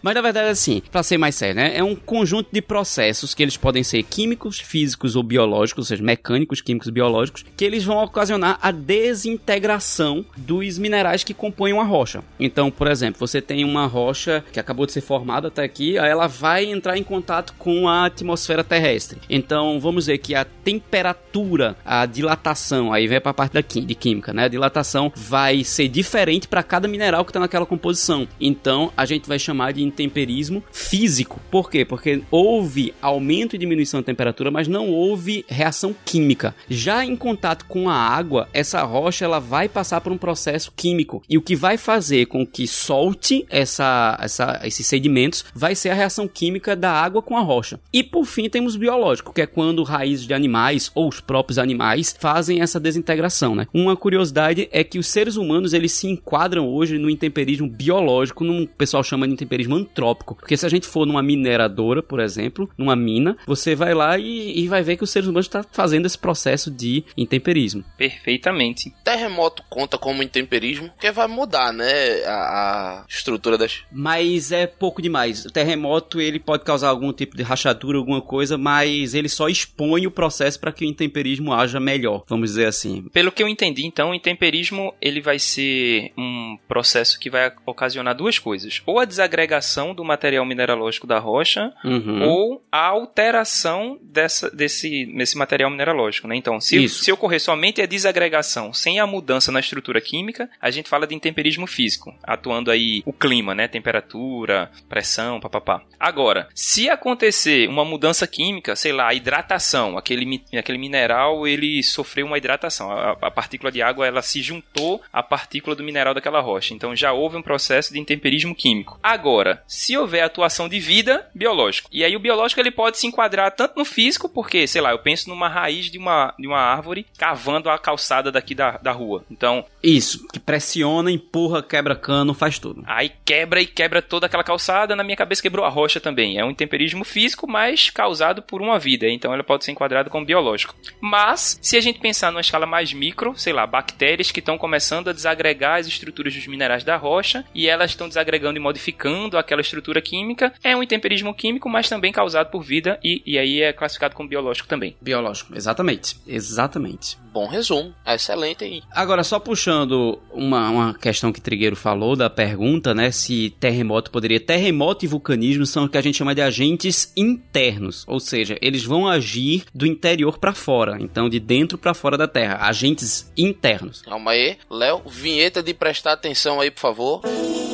[0.00, 3.42] mas na verdade assim, pra ser mais sério, né, é um conjunto de processos que
[3.42, 7.98] eles podem ser químicos, físicos ou biológicos, ou seja, mecânicos, químicos, biológicos, que eles vão
[7.98, 12.22] ocasionar a desintegração dos minerais que compõem uma rocha.
[12.38, 16.08] Então, por exemplo, você tem uma rocha que acabou de ser formada até aqui, aí
[16.08, 19.18] ela vai entrar em contato com a atmosfera terrestre.
[19.28, 23.94] Então, vamos dizer que a temperatura, a dilatação, aí vem para a parte da de
[23.94, 24.44] química, né?
[24.44, 28.28] A dilatação vai ser diferente para cada mineral que está naquela composição.
[28.40, 31.40] Então, a gente vai chamar de intemperismo físico.
[31.50, 31.84] Por quê?
[31.84, 36.54] Porque houve aumento e diminuição da temperatura, mas não houve reação química.
[36.68, 41.15] Já em contato com a água, essa rocha ela vai passar por um processo químico.
[41.28, 45.94] E o que vai fazer com que solte essa, essa- esses sedimentos vai ser a
[45.94, 47.78] reação química da água com a rocha.
[47.92, 52.14] E por fim temos biológico, que é quando raízes de animais ou os próprios animais
[52.18, 53.66] fazem essa desintegração, né?
[53.72, 58.62] Uma curiosidade é que os seres humanos eles se enquadram hoje no intemperismo biológico, num
[58.62, 60.34] o pessoal chama de intemperismo antrópico.
[60.36, 64.58] Porque se a gente for numa mineradora, por exemplo, numa mina, você vai lá e,
[64.60, 67.84] e vai ver que os seres humanos estão fazendo esse processo de intemperismo.
[67.96, 68.92] Perfeitamente.
[69.04, 72.24] Terremoto conta como intemperismo, porque vai mudar, né?
[72.24, 73.82] A, a estrutura das.
[73.92, 75.44] Mas é pouco demais.
[75.44, 80.06] O terremoto ele pode causar algum tipo de rachadura, alguma coisa, mas ele só expõe
[80.06, 83.02] o processo para que o intemperismo haja melhor, vamos dizer assim.
[83.12, 88.14] Pelo que eu entendi, então, o intemperismo ele vai ser um processo que vai ocasionar
[88.14, 92.22] duas coisas: ou a desagregação do material mineralógico da rocha, Uhum.
[92.22, 96.26] ou a alteração dessa, desse, desse material mineralógico.
[96.26, 96.36] Né?
[96.36, 97.04] Então, se, Isso.
[97.04, 101.14] se ocorrer somente a desagregação sem a mudança na estrutura química, a gente fala de
[101.14, 103.68] intemperismo físico, atuando aí o clima, né?
[103.68, 105.82] Temperatura, pressão, papapá.
[106.00, 112.24] Agora, se acontecer uma mudança química, sei lá, a hidratação, aquele, aquele mineral ele sofreu
[112.24, 116.40] uma hidratação, a, a partícula de água ela se juntou à partícula do mineral daquela
[116.40, 118.98] rocha, então já houve um processo de intemperismo químico.
[119.02, 121.90] Agora, se houver atuação de vida, biológico.
[121.92, 124.98] E aí o biológico ele pode se enquadrar tanto no físico, porque, sei lá, eu
[124.98, 129.24] penso numa raiz de uma, de uma árvore cavando a calçada daqui da, da rua.
[129.30, 132.82] Então, Isso, que pressiona, empurra, quebra cano, faz tudo.
[132.86, 134.96] Aí quebra e quebra toda aquela calçada.
[134.96, 136.38] Na minha cabeça quebrou a rocha também.
[136.38, 139.08] É um intemperismo físico, mas causado por uma vida.
[139.08, 140.74] Então ela pode ser enquadrada como biológico.
[141.00, 145.08] Mas, se a gente pensar numa escala mais micro, sei lá, bactérias que estão começando
[145.08, 149.60] a desagregar as estruturas dos minerais da rocha e elas estão desagregando e modificando aquela
[149.60, 153.72] estrutura química, é um intemperismo químico, mas também causado por vida e, e aí é
[153.72, 154.96] classificado como biológico também.
[155.00, 156.16] Biológico, exatamente.
[156.26, 157.18] Exatamente.
[157.32, 157.94] Bom resumo.
[158.06, 158.82] Excelente aí.
[158.90, 163.10] Agora, só puxando uma, uma questão que Trigueiro falou da pergunta, né?
[163.10, 164.40] Se terremoto poderia.
[164.40, 168.84] Terremoto e vulcanismo são o que a gente chama de agentes internos, ou seja, eles
[168.84, 174.02] vão agir do interior pra fora, então de dentro pra fora da Terra, agentes internos.
[174.02, 174.56] Calma aí.
[174.70, 177.20] Léo, vinheta de prestar atenção aí, por favor.
[177.20, 177.65] Presta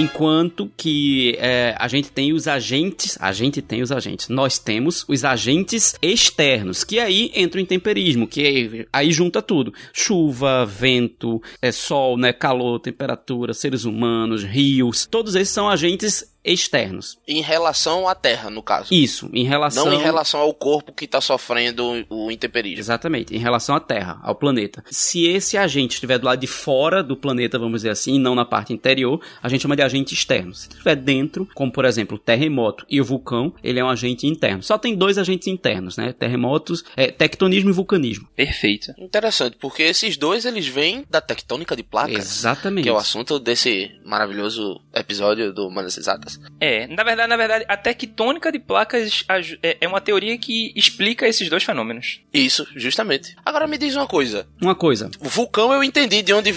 [0.00, 5.04] Enquanto que é, a gente tem os agentes, a gente tem os agentes, nós temos
[5.06, 11.70] os agentes externos, que aí entra o intemperismo, que aí junta tudo: chuva, vento, é,
[11.70, 17.18] sol, né, calor, temperatura, seres humanos, rios, todos esses são agentes externos.
[17.26, 18.92] Em relação à Terra, no caso.
[18.92, 22.80] Isso, em relação Não em relação ao corpo que tá sofrendo o intemperismo.
[22.80, 24.82] Exatamente, em relação à Terra, ao planeta.
[24.90, 28.34] Se esse agente estiver do lado de fora do planeta, vamos dizer assim, e não
[28.34, 30.54] na parte interior, a gente chama de agente externo.
[30.54, 34.26] Se estiver dentro, como por exemplo o terremoto e o vulcão, ele é um agente
[34.26, 34.62] interno.
[34.62, 36.12] Só tem dois agentes internos, né?
[36.12, 38.28] Terremotos, é, tectonismo e vulcanismo.
[38.34, 38.92] Perfeito.
[38.98, 42.38] Interessante, porque esses dois eles vêm da tectônica de placas.
[42.38, 42.84] Exatamente.
[42.84, 46.29] Que é o assunto desse maravilhoso episódio do Manas Exatas.
[46.60, 49.24] É, na verdade, na verdade, a tectônica de placas
[49.62, 52.20] é é uma teoria que explica esses dois fenômenos.
[52.32, 53.34] Isso, justamente.
[53.44, 54.46] Agora me diz uma coisa.
[54.60, 55.10] Uma coisa.
[55.20, 56.54] O vulcão eu entendi de onde.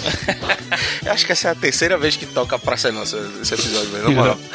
[1.04, 3.54] eu acho que essa é a terceira vez que toca a Praça é Nossa esse
[3.54, 4.04] episódio, velho.
[4.04, 4.38] Na moral.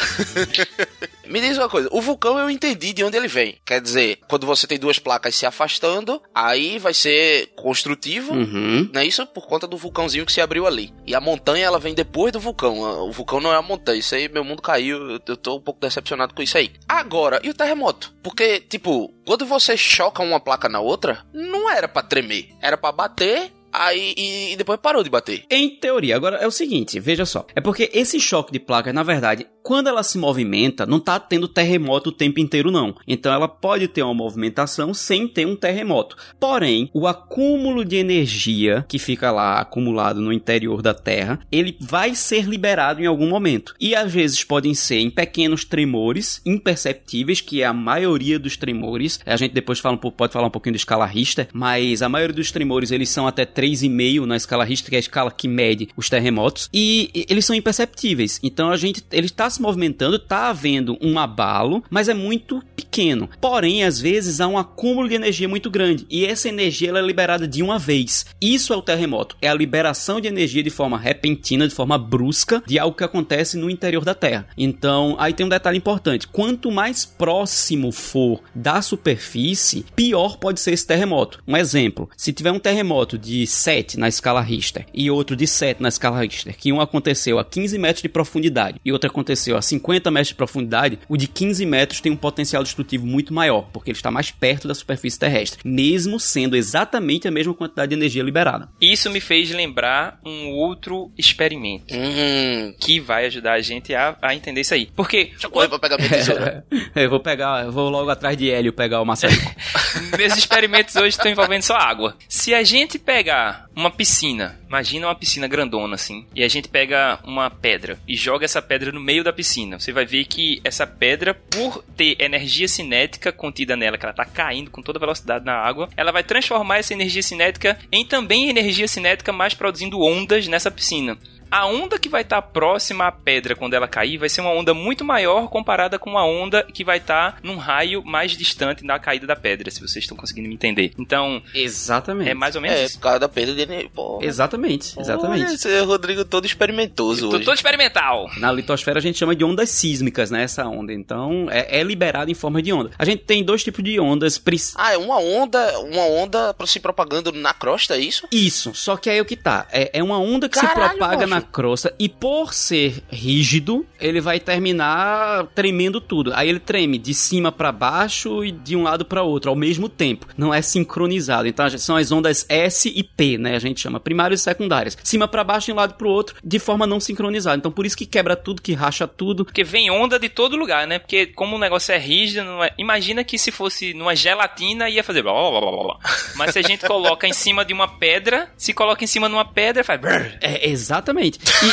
[1.25, 3.57] Me diz uma coisa, o vulcão eu entendi de onde ele vem.
[3.65, 8.89] Quer dizer, quando você tem duas placas se afastando, aí vai ser construtivo, Uhum.
[8.93, 9.25] não é isso?
[9.27, 10.93] Por conta do vulcãozinho que se abriu ali.
[11.07, 12.79] E a montanha, ela vem depois do vulcão.
[13.07, 13.97] O vulcão não é a montanha.
[13.99, 15.09] Isso aí, meu mundo caiu.
[15.09, 16.73] Eu- Eu tô um pouco decepcionado com isso aí.
[16.87, 18.13] Agora, e o terremoto?
[18.21, 22.49] Porque, tipo, quando você choca uma placa na outra, não era pra tremer.
[22.61, 25.43] Era pra bater, aí e, e depois parou de bater.
[25.49, 27.45] Em teoria, agora é o seguinte, veja só.
[27.55, 31.47] É porque esse choque de placas, na verdade, quando ela se movimenta, não tá tendo
[31.47, 32.95] terremoto o tempo inteiro, não.
[33.07, 36.15] Então ela pode ter uma movimentação sem ter um terremoto.
[36.39, 42.15] Porém, o acúmulo de energia que fica lá acumulado no interior da Terra, ele vai
[42.15, 43.73] ser liberado em algum momento.
[43.79, 49.19] E às vezes podem ser em pequenos tremores imperceptíveis, que é a maioria dos tremores.
[49.25, 52.51] A gente depois fala pode falar um pouquinho da escala Richter, mas a maioria dos
[52.51, 56.09] tremores eles são até 3,5 na escala Richter, que é a escala que mede os
[56.09, 58.39] terremotos, e eles são imperceptíveis.
[58.41, 63.29] Então a gente, ele está se movimentando, está havendo um abalo, mas é muito pequeno.
[63.39, 67.01] Porém, às vezes há um acúmulo de energia muito grande, e essa energia ela é
[67.01, 68.25] liberada de uma vez.
[68.41, 72.63] Isso é o terremoto, é a liberação de energia de forma repentina, de forma brusca,
[72.65, 74.47] de algo que acontece no interior da Terra.
[74.57, 80.71] Então, aí tem um detalhe importante: quanto mais próximo for da superfície, pior pode ser
[80.71, 81.41] esse terremoto.
[81.47, 85.81] Um exemplo: se tiver um terremoto de 7 na escala Richter e outro de 7
[85.81, 89.61] na escala Richter, que um aconteceu a 15 metros de profundidade e outro aconteceu a
[89.61, 93.91] 50 metros de profundidade, o de 15 metros tem um potencial destrutivo muito maior, porque
[93.91, 98.23] ele está mais perto da superfície terrestre, mesmo sendo exatamente a mesma quantidade de energia
[98.23, 98.69] liberada.
[98.79, 104.35] Isso me fez lembrar um outro experimento Hum, que vai ajudar a gente a, a
[104.35, 104.89] entender isso aí.
[104.95, 106.65] Porque deixa eu correr pra pegar minha tesoura.
[106.95, 109.41] eu vou pegar, eu vou logo atrás de Hélio pegar o maçarico.
[110.17, 112.15] meus experimentos hoje estão envolvendo só água.
[112.27, 117.19] Se a gente pegar uma piscina, imagina uma piscina grandona assim, e a gente pega
[117.23, 120.85] uma pedra e joga essa pedra no meio da piscina, você vai ver que essa
[120.85, 125.53] pedra, por ter energia cinética contida nela, que ela tá caindo com toda velocidade na
[125.53, 130.71] água, ela vai transformar essa energia cinética em também energia cinética, mas produzindo ondas nessa
[130.71, 131.17] piscina.
[131.51, 134.73] A onda que vai estar próxima à pedra quando ela cair vai ser uma onda
[134.73, 139.27] muito maior comparada com uma onda que vai estar num raio mais distante da caída
[139.27, 140.93] da pedra, se vocês estão conseguindo me entender.
[140.97, 142.29] Então, Exatamente.
[142.29, 143.89] é mais ou menos É, por causa da perda dele.
[143.93, 145.43] Pô, Exatamente, exatamente.
[145.45, 147.43] Olha, Esse é o Rodrigo todo experimentoso hoje.
[147.45, 148.29] todo experimental.
[148.37, 150.43] Na litosfera a gente chama de ondas sísmicas, né?
[150.43, 150.93] Essa onda.
[150.93, 152.91] Então, é, é liberado em forma de onda.
[152.97, 154.37] A gente tem dois tipos de ondas.
[154.37, 158.27] pris- Ah, é uma onda, uma onda se propagando na crosta, é isso?
[158.31, 159.67] Isso, só que aí é o que tá.
[159.71, 161.29] É, é uma onda que se Caralho, propaga macho.
[161.29, 166.31] na crosta e por ser rígido, ele vai terminar tremendo tudo.
[166.33, 169.87] Aí ele treme de cima pra baixo e de um lado pra outro ao mesmo
[169.89, 170.27] tempo.
[170.37, 171.47] Não é sincronizado.
[171.47, 173.55] Então são as ondas S e P, né?
[173.55, 174.97] A gente chama primárias e secundárias.
[175.03, 177.57] Cima pra baixo de um lado pro outro, de forma não sincronizada.
[177.57, 179.45] Então por isso que quebra tudo, que racha tudo.
[179.45, 180.99] Porque vem onda de todo lugar, né?
[180.99, 185.21] Porque como o negócio é rígido, é- imagina que se fosse numa gelatina ia fazer
[185.21, 185.99] blá, blá, blá, blá, blá.
[186.35, 189.33] Mas se a gente coloca em cima de uma pedra, se coloca em cima de
[189.35, 190.01] uma pedra, faz.
[190.41, 191.30] É, exatamente.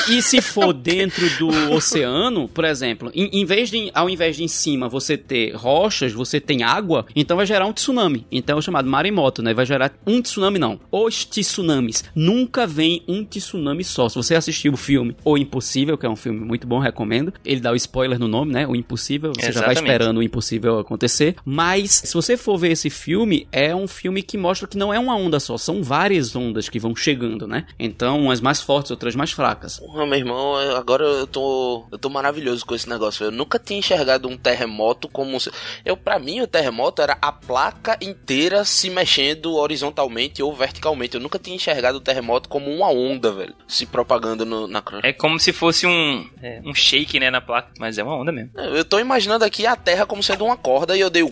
[0.08, 4.36] E, e se for dentro do oceano, por exemplo, em, em vez de, ao invés
[4.36, 8.26] de em cima você ter rochas, você tem água, então vai gerar um tsunami.
[8.30, 9.54] Então é o chamado maremoto, né?
[9.54, 10.80] Vai gerar um tsunami, não.
[10.90, 12.04] Os tsunamis.
[12.14, 14.08] Nunca vem um tsunami só.
[14.08, 17.32] Se você assistiu o filme O Impossível, que é um filme muito bom, recomendo.
[17.44, 18.66] Ele dá o spoiler no nome, né?
[18.66, 19.32] O Impossível.
[19.34, 19.78] Você já vai Exatamente.
[19.78, 21.36] esperando o impossível acontecer.
[21.44, 24.98] Mas, se você for ver esse filme, é um filme que mostra que não é
[24.98, 27.66] uma onda só, são várias ondas que vão chegando, né?
[27.78, 29.47] Então, umas mais fortes, outras mais fracas.
[29.80, 31.86] Porra, meu irmão, agora eu tô.
[31.90, 33.24] Eu tô maravilhoso com esse negócio.
[33.24, 35.38] Eu nunca tinha enxergado um terremoto como.
[35.40, 35.50] se-
[35.84, 41.14] Eu, pra mim, o terremoto era a placa inteira se mexendo horizontalmente ou verticalmente.
[41.14, 43.54] Eu nunca tinha enxergado o terremoto como uma onda, velho.
[43.66, 45.06] Se propagando no- na crosta.
[45.06, 47.70] É como se fosse um, é, um shake, né, na placa.
[47.78, 48.50] Mas é uma onda mesmo.
[48.56, 51.30] Eu tô imaginando aqui a Terra como sendo uma corda e eu dei o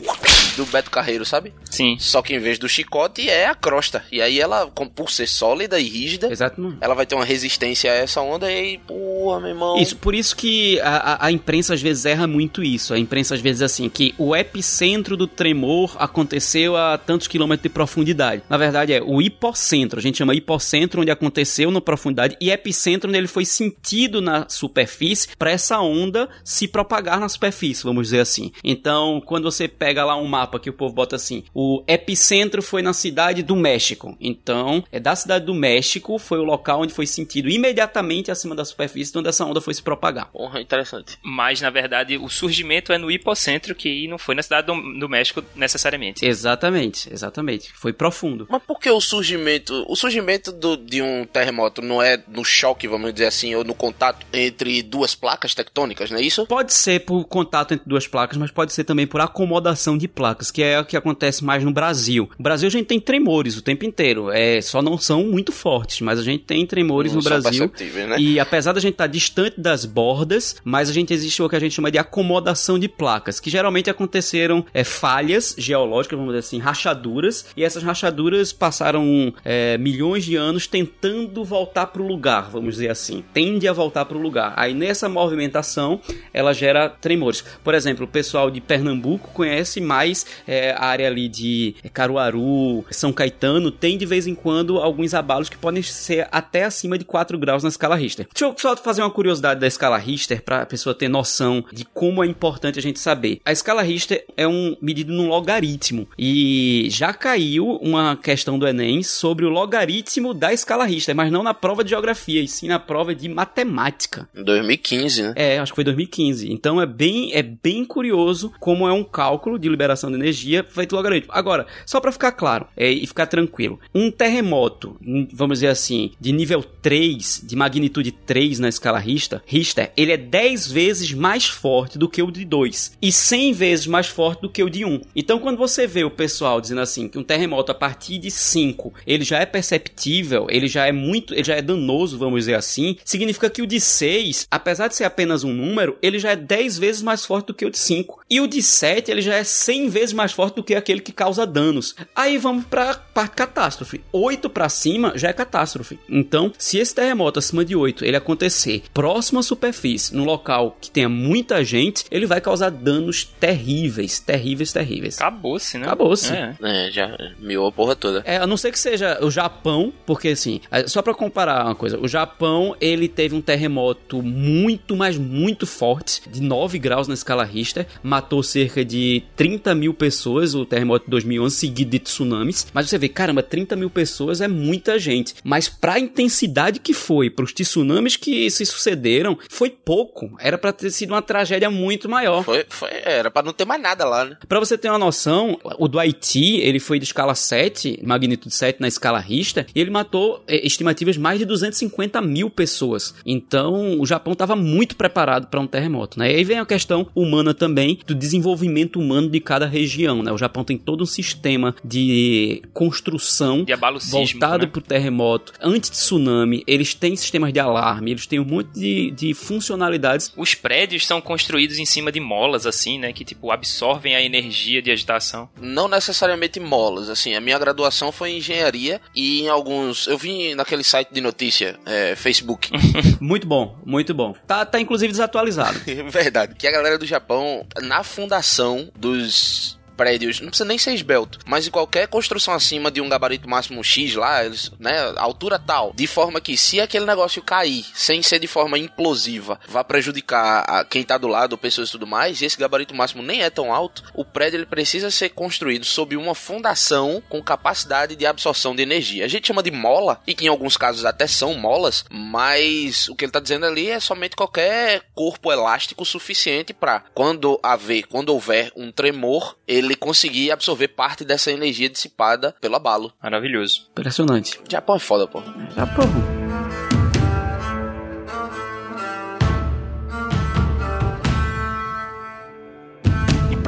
[0.57, 1.53] do Beto Carreiro, sabe?
[1.71, 1.97] Sim.
[1.99, 4.05] Só que em vez do chicote é a crosta.
[4.11, 6.61] E aí ela, por ser sólida e rígida, Exato.
[6.61, 6.77] não.
[6.81, 9.77] ela vai ter uma resistência a essa onda e aí, porra, meu irmão.
[9.79, 12.95] Isso, por isso que a, a- imprensa às vezes erra muito isso.
[12.95, 17.69] A imprensa às vezes assim, que o epicentro do tremor aconteceu a tantos quilômetros de
[17.69, 18.43] profundidade.
[18.49, 19.99] Na verdade é o hipocentro.
[19.99, 24.49] A gente chama hipocentro onde aconteceu na profundidade e epicentro onde ele foi sentido na
[24.49, 28.51] superfície para essa onda se propagar na superfície, vamos dizer assim.
[28.65, 32.83] Então, quando você pega lá um mapa que o povo bota assim, o epicentro foi
[32.83, 34.17] na cidade do México.
[34.21, 37.86] Então, é da cidade do México foi o local onde foi sentido imediatamente
[38.31, 40.27] acima da superfície onde essa onda foi se propagar.
[40.33, 41.19] Porra, interessante.
[41.23, 45.09] Mas, na verdade, o surgimento é no hipocentro, que não foi na cidade do, do
[45.09, 46.25] México necessariamente.
[46.25, 47.71] Exatamente, exatamente.
[47.75, 48.47] Foi profundo.
[48.49, 49.85] Mas por que o surgimento.
[49.89, 53.75] O surgimento do- de um terremoto não é no choque, vamos dizer assim, ou no
[53.75, 56.47] contato entre duas placas tectônicas, não é isso?
[56.47, 60.51] Pode ser por contato entre duas placas, mas pode ser também por acomodação de placas,
[60.51, 62.29] que é o que acontece mais no Brasil.
[62.39, 66.01] No Brasil a gente tem tremores o tempo inteiro, é, só não são muito fortes,
[66.01, 67.71] mas a gente tem tremores Não no Brasil.
[67.85, 68.17] Né?
[68.19, 71.61] E apesar da gente estar distante das bordas, mas a gente existe o que a
[71.61, 76.59] gente chama de acomodação de placas, que geralmente aconteceram é, falhas geológicas, vamos dizer assim,
[76.59, 82.75] rachaduras, e essas rachaduras passaram é, milhões de anos tentando voltar para o lugar, vamos
[82.75, 84.55] dizer assim, tende a voltar para o lugar.
[84.57, 86.01] Aí nessa movimentação
[86.33, 87.45] ela gera tremores.
[87.63, 93.13] Por exemplo, o pessoal de Pernambuco conhece mais é, a área ali de Caruaru, São
[93.13, 97.39] Caetano, tem de vez em quando alguns abalos que podem ser até acima de 4
[97.39, 98.27] graus na escala Richter.
[98.33, 101.85] Deixa eu só fazer uma curiosidade da escala Richter para a pessoa ter noção de
[101.85, 103.41] como é importante a gente saber.
[103.45, 109.03] A escala Richter é um medido num logaritmo e já caiu uma questão do Enem
[109.03, 112.79] sobre o logaritmo da escala Richter, mas não na prova de geografia, e sim na
[112.79, 114.29] prova de matemática.
[114.35, 115.33] Em 2015, né?
[115.37, 116.51] É, acho que foi 2015.
[116.53, 120.95] Então é bem, é bem curioso como é um cálculo de liberação de energia feito
[120.95, 121.33] logaritmo.
[121.33, 126.13] Agora, só para ficar claro é, e ficar tranquilo, um terremoto, hum, vamos dizer assim,
[126.21, 131.47] de nível 3, de magnitude 3 na escala Richter, Richter, ele é 10 vezes mais
[131.47, 134.85] forte do que o de 2 e 100 vezes mais forte do que o de
[134.85, 135.01] 1.
[135.17, 138.93] Então quando você vê o pessoal dizendo assim que um terremoto a partir de 5,
[139.07, 142.97] ele já é perceptível, ele já é muito, ele já é danoso, vamos dizer assim,
[143.05, 146.79] significa que o de 6, apesar de ser apenas um número, ele já é 10
[146.79, 148.21] vezes mais forte do que o de 5.
[148.29, 151.13] E o de 7, ele já é 100 vezes mais forte do que aquele que
[151.13, 151.95] causa danos.
[152.15, 154.01] Aí vamos pra parte catástrofe.
[154.13, 155.99] 8 pra cima já é catástrofe.
[156.09, 160.91] Então, se esse terremoto acima de 8 ele acontecer próximo à superfície, num local que
[160.91, 165.21] tenha muita gente, ele vai causar danos terríveis, terríveis, terríveis.
[165.21, 165.87] Acabou-se, né?
[165.87, 166.33] Acabou-se.
[166.33, 166.55] É.
[166.63, 168.23] É, já miou a porra toda.
[168.27, 171.75] É, a não ser que seja o Japão, porque assim, é, só pra comparar uma
[171.75, 177.15] coisa, o Japão, ele teve um terremoto muito, mas muito forte, de 9 graus na
[177.15, 182.67] escala Richter, matou cerca de 30 mil pessoas, o terremoto de 2011, seguido de tsunamis,
[182.75, 185.35] mas você vê, vê, caramba, 30 mil pessoas é muita gente.
[185.45, 190.35] Mas pra intensidade que foi, pros tsunamis que se sucederam, foi pouco.
[190.41, 192.43] Era pra ter sido uma tragédia muito maior.
[192.43, 194.37] Foi, foi, era pra não ter mais nada lá, né?
[194.49, 198.81] Pra você ter uma noção, o do Haiti, ele foi de escala 7, magnitude 7
[198.81, 203.15] na escala Richter, e ele matou é, estimativas mais de 250 mil pessoas.
[203.25, 206.33] Então, o Japão estava muito preparado para um terremoto, né?
[206.33, 210.33] E aí vem a questão humana também, do desenvolvimento humano de cada região, né?
[210.33, 213.75] O Japão tem todo um sistema de construção De
[214.11, 214.71] voltado né?
[214.71, 215.53] pro terremoto.
[215.61, 220.33] Antes de tsunami, eles têm sistemas de alarme, eles têm um monte de, de funcionalidades
[220.37, 223.13] Os prédios são construídos em cima de molas, assim, né?
[223.13, 225.49] Que, tipo, absorvem a energia de agitação.
[225.61, 230.07] Não necessariamente molas, assim, a minha graduação foi em engenharia e em alguns...
[230.07, 232.71] Eu vi naquele site de notícia, é, Facebook,
[233.21, 234.35] muito bom, muito bom.
[234.47, 235.79] Tá, tá inclusive desatualizado.
[236.11, 236.55] Verdade.
[236.55, 241.67] Que a galera do Japão, na fundação dos prédios, não precisa nem ser esbelto, mas
[241.67, 244.43] em qualquer construção acima de um gabarito máximo X lá,
[244.79, 249.59] né, altura tal, de forma que se aquele negócio cair, sem ser de forma implosiva,
[249.69, 253.23] vá prejudicar a quem tá do lado, pessoas e tudo mais, e esse gabarito máximo
[253.23, 258.17] nem é tão alto, o prédio ele precisa ser construído sob uma fundação com capacidade
[258.17, 259.25] de absorção de energia.
[259.25, 263.15] A gente chama de mola, e que em alguns casos até são molas, mas o
[263.15, 268.31] que ele tá dizendo ali é somente qualquer corpo elástico suficiente para quando haver, quando
[268.31, 273.13] houver um tremor, ele conseguir absorver parte dessa energia dissipada pelo abalo.
[273.23, 273.87] Maravilhoso.
[273.91, 274.59] Impressionante.
[274.69, 275.43] Japão é foda, pô.
[275.77, 276.46] Japão.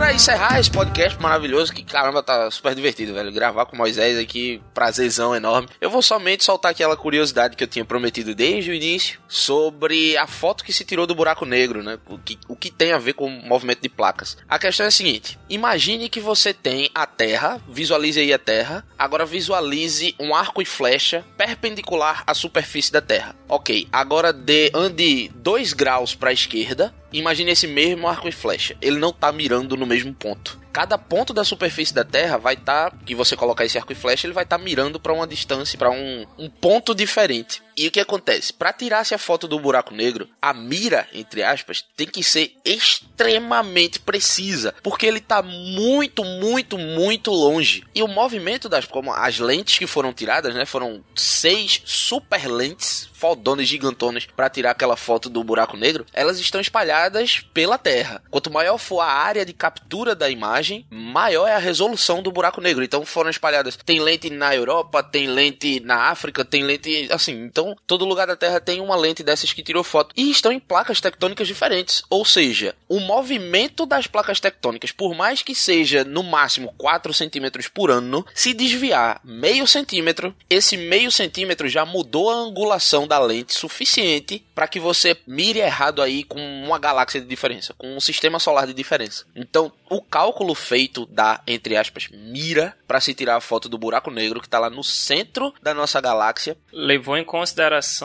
[0.08, 3.30] Pra encerrar esse podcast maravilhoso, que caramba, tá super divertido, velho.
[3.30, 5.68] Gravar com o Moisés aqui, prazerzão enorme.
[5.82, 10.26] Eu vou somente soltar aquela curiosidade que eu tinha prometido desde o início sobre a
[10.26, 11.98] foto que se tirou do buraco negro, né?
[12.08, 14.38] O que, o que tem a ver com o movimento de placas.
[14.48, 18.82] A questão é a seguinte: imagine que você tem a Terra, visualize aí a Terra,
[18.98, 23.36] agora visualize um arco e flecha perpendicular à superfície da Terra.
[23.46, 28.76] Ok, agora dê, ande 2 graus para a esquerda Imagine esse mesmo arco e flecha.
[28.80, 30.58] Ele não tá mirando no mesmo ponto.
[30.72, 34.26] Cada ponto da superfície da Terra vai estar, que você colocar esse arco e flecha,
[34.26, 37.62] ele vai estar mirando para uma distância, para um, um ponto diferente.
[37.78, 38.52] E o que acontece?
[38.52, 44.00] Para tirar-se a foto do buraco negro, a mira, entre aspas, tem que ser extremamente
[44.00, 47.84] precisa, porque ele tá muito, muito, muito longe.
[47.94, 53.08] E o movimento das, como as lentes que foram tiradas, né, foram seis super lentes
[53.18, 58.22] fodonas gigantonas para tirar aquela foto do buraco negro, elas estão espalhadas pela Terra.
[58.30, 62.60] Quanto maior for a área de captura da imagem, maior é a resolução do buraco
[62.60, 62.84] negro.
[62.84, 63.76] Então foram espalhadas.
[63.76, 67.42] Tem lente na Europa, tem lente na África, tem lente assim.
[67.42, 70.60] Então todo lugar da Terra tem uma lente dessas que tirou foto e estão em
[70.60, 72.02] placas tectônicas diferentes.
[72.10, 77.68] Ou seja, o movimento das placas tectônicas, por mais que seja no máximo 4 centímetros
[77.68, 83.54] por ano, se desviar meio centímetro, esse meio centímetro já mudou a angulação da lente
[83.54, 88.38] suficiente para que você mire errado aí com uma galáxia de diferença, com um sistema
[88.38, 89.24] solar de diferença.
[89.34, 94.10] Então, o cálculo feito da, entre aspas, mira para se tirar a foto do buraco
[94.10, 96.56] negro que está lá no centro da nossa galáxia.
[96.72, 97.57] Levou em consideração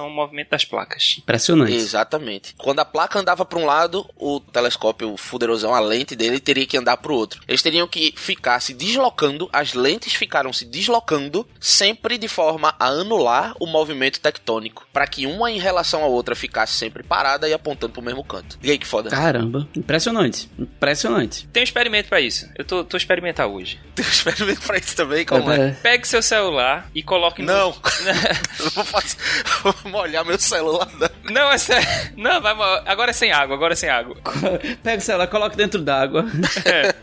[0.06, 1.16] o movimento das placas.
[1.20, 1.74] Impressionante.
[1.74, 2.56] Exatamente.
[2.58, 6.66] Quando a placa andava para um lado, o telescópio o fuderosão, a lente dele, teria
[6.66, 7.42] que andar para o outro.
[7.48, 12.88] Eles teriam que ficar se deslocando, as lentes ficaram se deslocando, sempre de forma a
[12.88, 17.54] anular o movimento tectônico, para que uma em relação à outra ficasse sempre parada e
[17.54, 18.58] apontando para o mesmo canto.
[18.62, 19.10] E aí que foda.
[19.10, 20.50] Caramba, impressionante.
[20.58, 21.48] Impressionante.
[21.48, 22.50] Tem um experimento pra isso.
[22.58, 23.80] Eu tô, tô experimentar hoje.
[23.94, 25.70] Tem um experimento pra isso também, como é?
[25.70, 27.48] É, Pegue seu celular e coloque no...
[27.48, 27.70] Não.
[28.60, 29.18] Eu vou, fazer,
[29.64, 30.88] vou molhar meu celular.
[31.24, 31.88] Não, é sério.
[32.18, 34.16] Não, vai mo- Agora é sem água, agora é sem água.
[34.84, 36.26] Pega o celular, coloca dentro d'água.
[36.66, 36.94] É.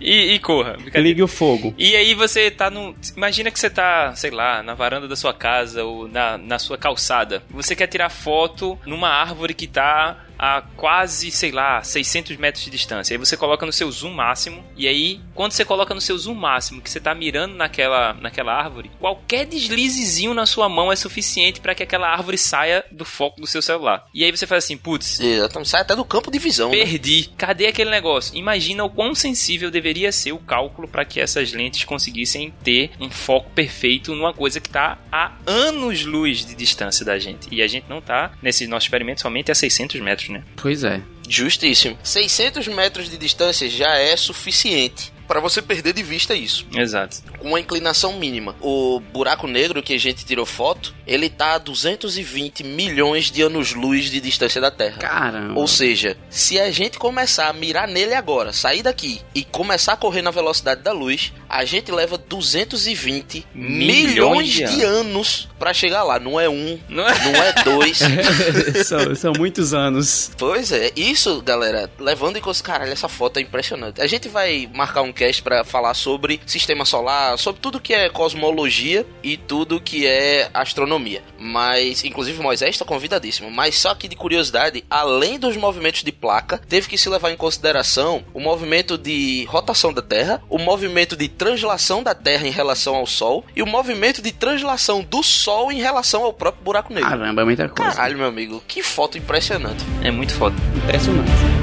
[0.00, 0.76] E, e corra.
[0.94, 1.74] Ligue o fogo.
[1.76, 2.94] E aí você tá no.
[3.16, 6.78] Imagina que você tá, sei lá, na varanda da sua casa ou na, na sua
[6.78, 7.42] calçada.
[7.50, 12.70] Você quer tirar foto numa árvore que tá a quase, sei lá, 600 metros de
[12.70, 13.14] distância.
[13.14, 14.64] Aí você coloca no seu zoom máximo.
[14.76, 18.54] E aí, quando você coloca no seu zoom máximo, que você tá mirando naquela, naquela
[18.54, 23.40] árvore, qualquer deslizezinho na sua mão é suficiente para que aquela árvore saia do foco
[23.40, 24.06] do seu celular.
[24.14, 25.68] E aí você faz assim, putz, Exatamente.
[25.68, 26.70] Sai até do campo de visão.
[26.70, 26.76] né?
[26.76, 27.30] Perdi.
[27.36, 28.36] Cadê aquele negócio?
[28.36, 33.10] Imagina o quão sensível deveria ser o cálculo para que essas lentes conseguissem ter um
[33.10, 37.48] foco perfeito numa coisa que está a anos-luz de distância da gente.
[37.50, 40.42] E a gente não tá, nesse nosso experimento, somente a 600 metros, né?
[40.56, 41.00] Pois é.
[41.28, 41.98] Justíssimo.
[42.02, 46.66] 600 metros de distância já é suficiente para você perder de vista isso.
[46.74, 47.18] Exato.
[47.38, 48.56] Com uma inclinação mínima.
[48.60, 54.10] O buraco negro que a gente tirou foto, ele tá a 220 milhões de anos-luz
[54.10, 54.98] de distância da Terra.
[54.98, 55.60] Caramba.
[55.60, 59.96] Ou seja, se a gente começar a mirar nele agora, sair daqui e começar a
[59.96, 66.04] correr na velocidade da luz, a gente leva 220 milhões, Milhões de, anos pra chegar
[66.04, 66.18] lá.
[66.18, 67.48] Não é um, Não não é?
[67.48, 67.98] é dois.
[68.86, 70.30] são, são muitos anos.
[70.38, 74.00] Pois é, isso, galera, levando em consideração, caralho, essa foto é impressionante.
[74.00, 78.08] A gente vai marcar um cast pra falar sobre sistema solar, sobre tudo que é
[78.08, 81.22] cosmologia e tudo que é astronomia.
[81.38, 83.50] Mas, inclusive, Moisés está convidadíssimo.
[83.50, 87.36] Mas só que de curiosidade, além dos movimentos de placa, teve que se levar em
[87.36, 92.94] consideração o movimento de rotação da Terra, o movimento de translação da Terra em relação
[92.94, 97.08] ao Sol e o movimento de translação do Sol em relação ao próprio buraco negro.
[97.08, 97.96] Caramba, é muita coisa.
[97.96, 99.84] Caralho, meu amigo, que foto impressionante.
[100.02, 100.54] É muito foda.
[100.76, 101.57] Impressionante.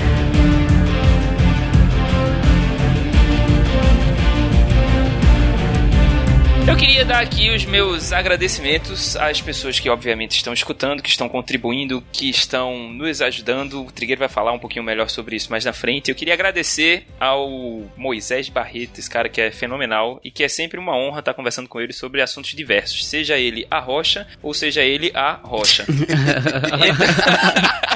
[6.67, 11.29] Eu queria dar aqui os meus agradecimentos às pessoas que, obviamente, estão escutando, que estão
[11.29, 13.83] contribuindo, que estão nos ajudando.
[13.83, 16.09] O Trigueiro vai falar um pouquinho melhor sobre isso mais na frente.
[16.09, 17.47] Eu queria agradecer ao
[17.95, 21.69] Moisés Barreto, esse cara que é fenomenal e que é sempre uma honra estar conversando
[21.69, 25.85] com ele sobre assuntos diversos, seja ele a rocha ou seja ele a rocha.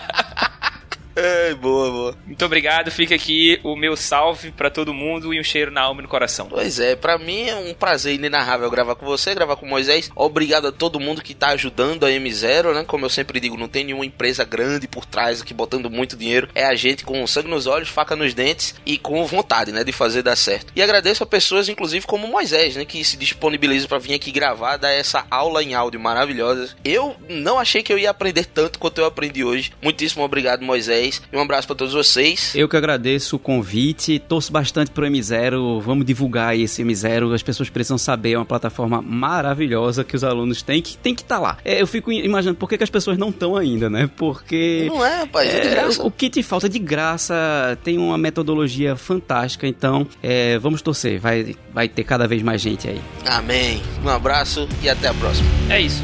[1.21, 2.15] É, boa, boa.
[2.25, 5.99] Muito obrigado, fica aqui o meu salve pra todo mundo e um cheiro na alma
[5.99, 6.47] e no coração.
[6.47, 10.09] Pois é, pra mim é um prazer inenarrável gravar com você, gravar com o Moisés.
[10.15, 12.85] Obrigado a todo mundo que tá ajudando a M0, né?
[12.87, 16.47] Como eu sempre digo, não tem nenhuma empresa grande por trás aqui botando muito dinheiro.
[16.55, 19.91] É a gente com sangue nos olhos, faca nos dentes e com vontade, né, de
[19.91, 20.71] fazer dar certo.
[20.73, 24.31] E agradeço a pessoas, inclusive, como o Moisés, né, que se disponibiliza pra vir aqui
[24.31, 26.77] gravar, dar essa aula em áudio maravilhosa.
[26.85, 29.73] Eu não achei que eu ia aprender tanto quanto eu aprendi hoje.
[29.81, 31.08] Muitíssimo obrigado, Moisés.
[31.31, 32.53] E um abraço pra todos vocês.
[32.55, 37.43] Eu que agradeço o convite, torço bastante pro M0, vamos divulgar aí esse M0, as
[37.43, 41.39] pessoas precisam saber, é uma plataforma maravilhosa que os alunos têm que tem que estar
[41.39, 41.57] lá.
[41.63, 44.09] É, eu fico imaginando por que, que as pessoas não estão ainda, né?
[44.15, 46.03] Porque Não é, rapaz, é de é, graça.
[46.03, 50.81] o, o que te falta é de graça, tem uma metodologia fantástica, então é, vamos
[50.81, 53.01] torcer, vai, vai ter cada vez mais gente aí.
[53.25, 53.81] Amém.
[54.03, 55.47] Um abraço e até a próxima.
[55.69, 56.03] É isso.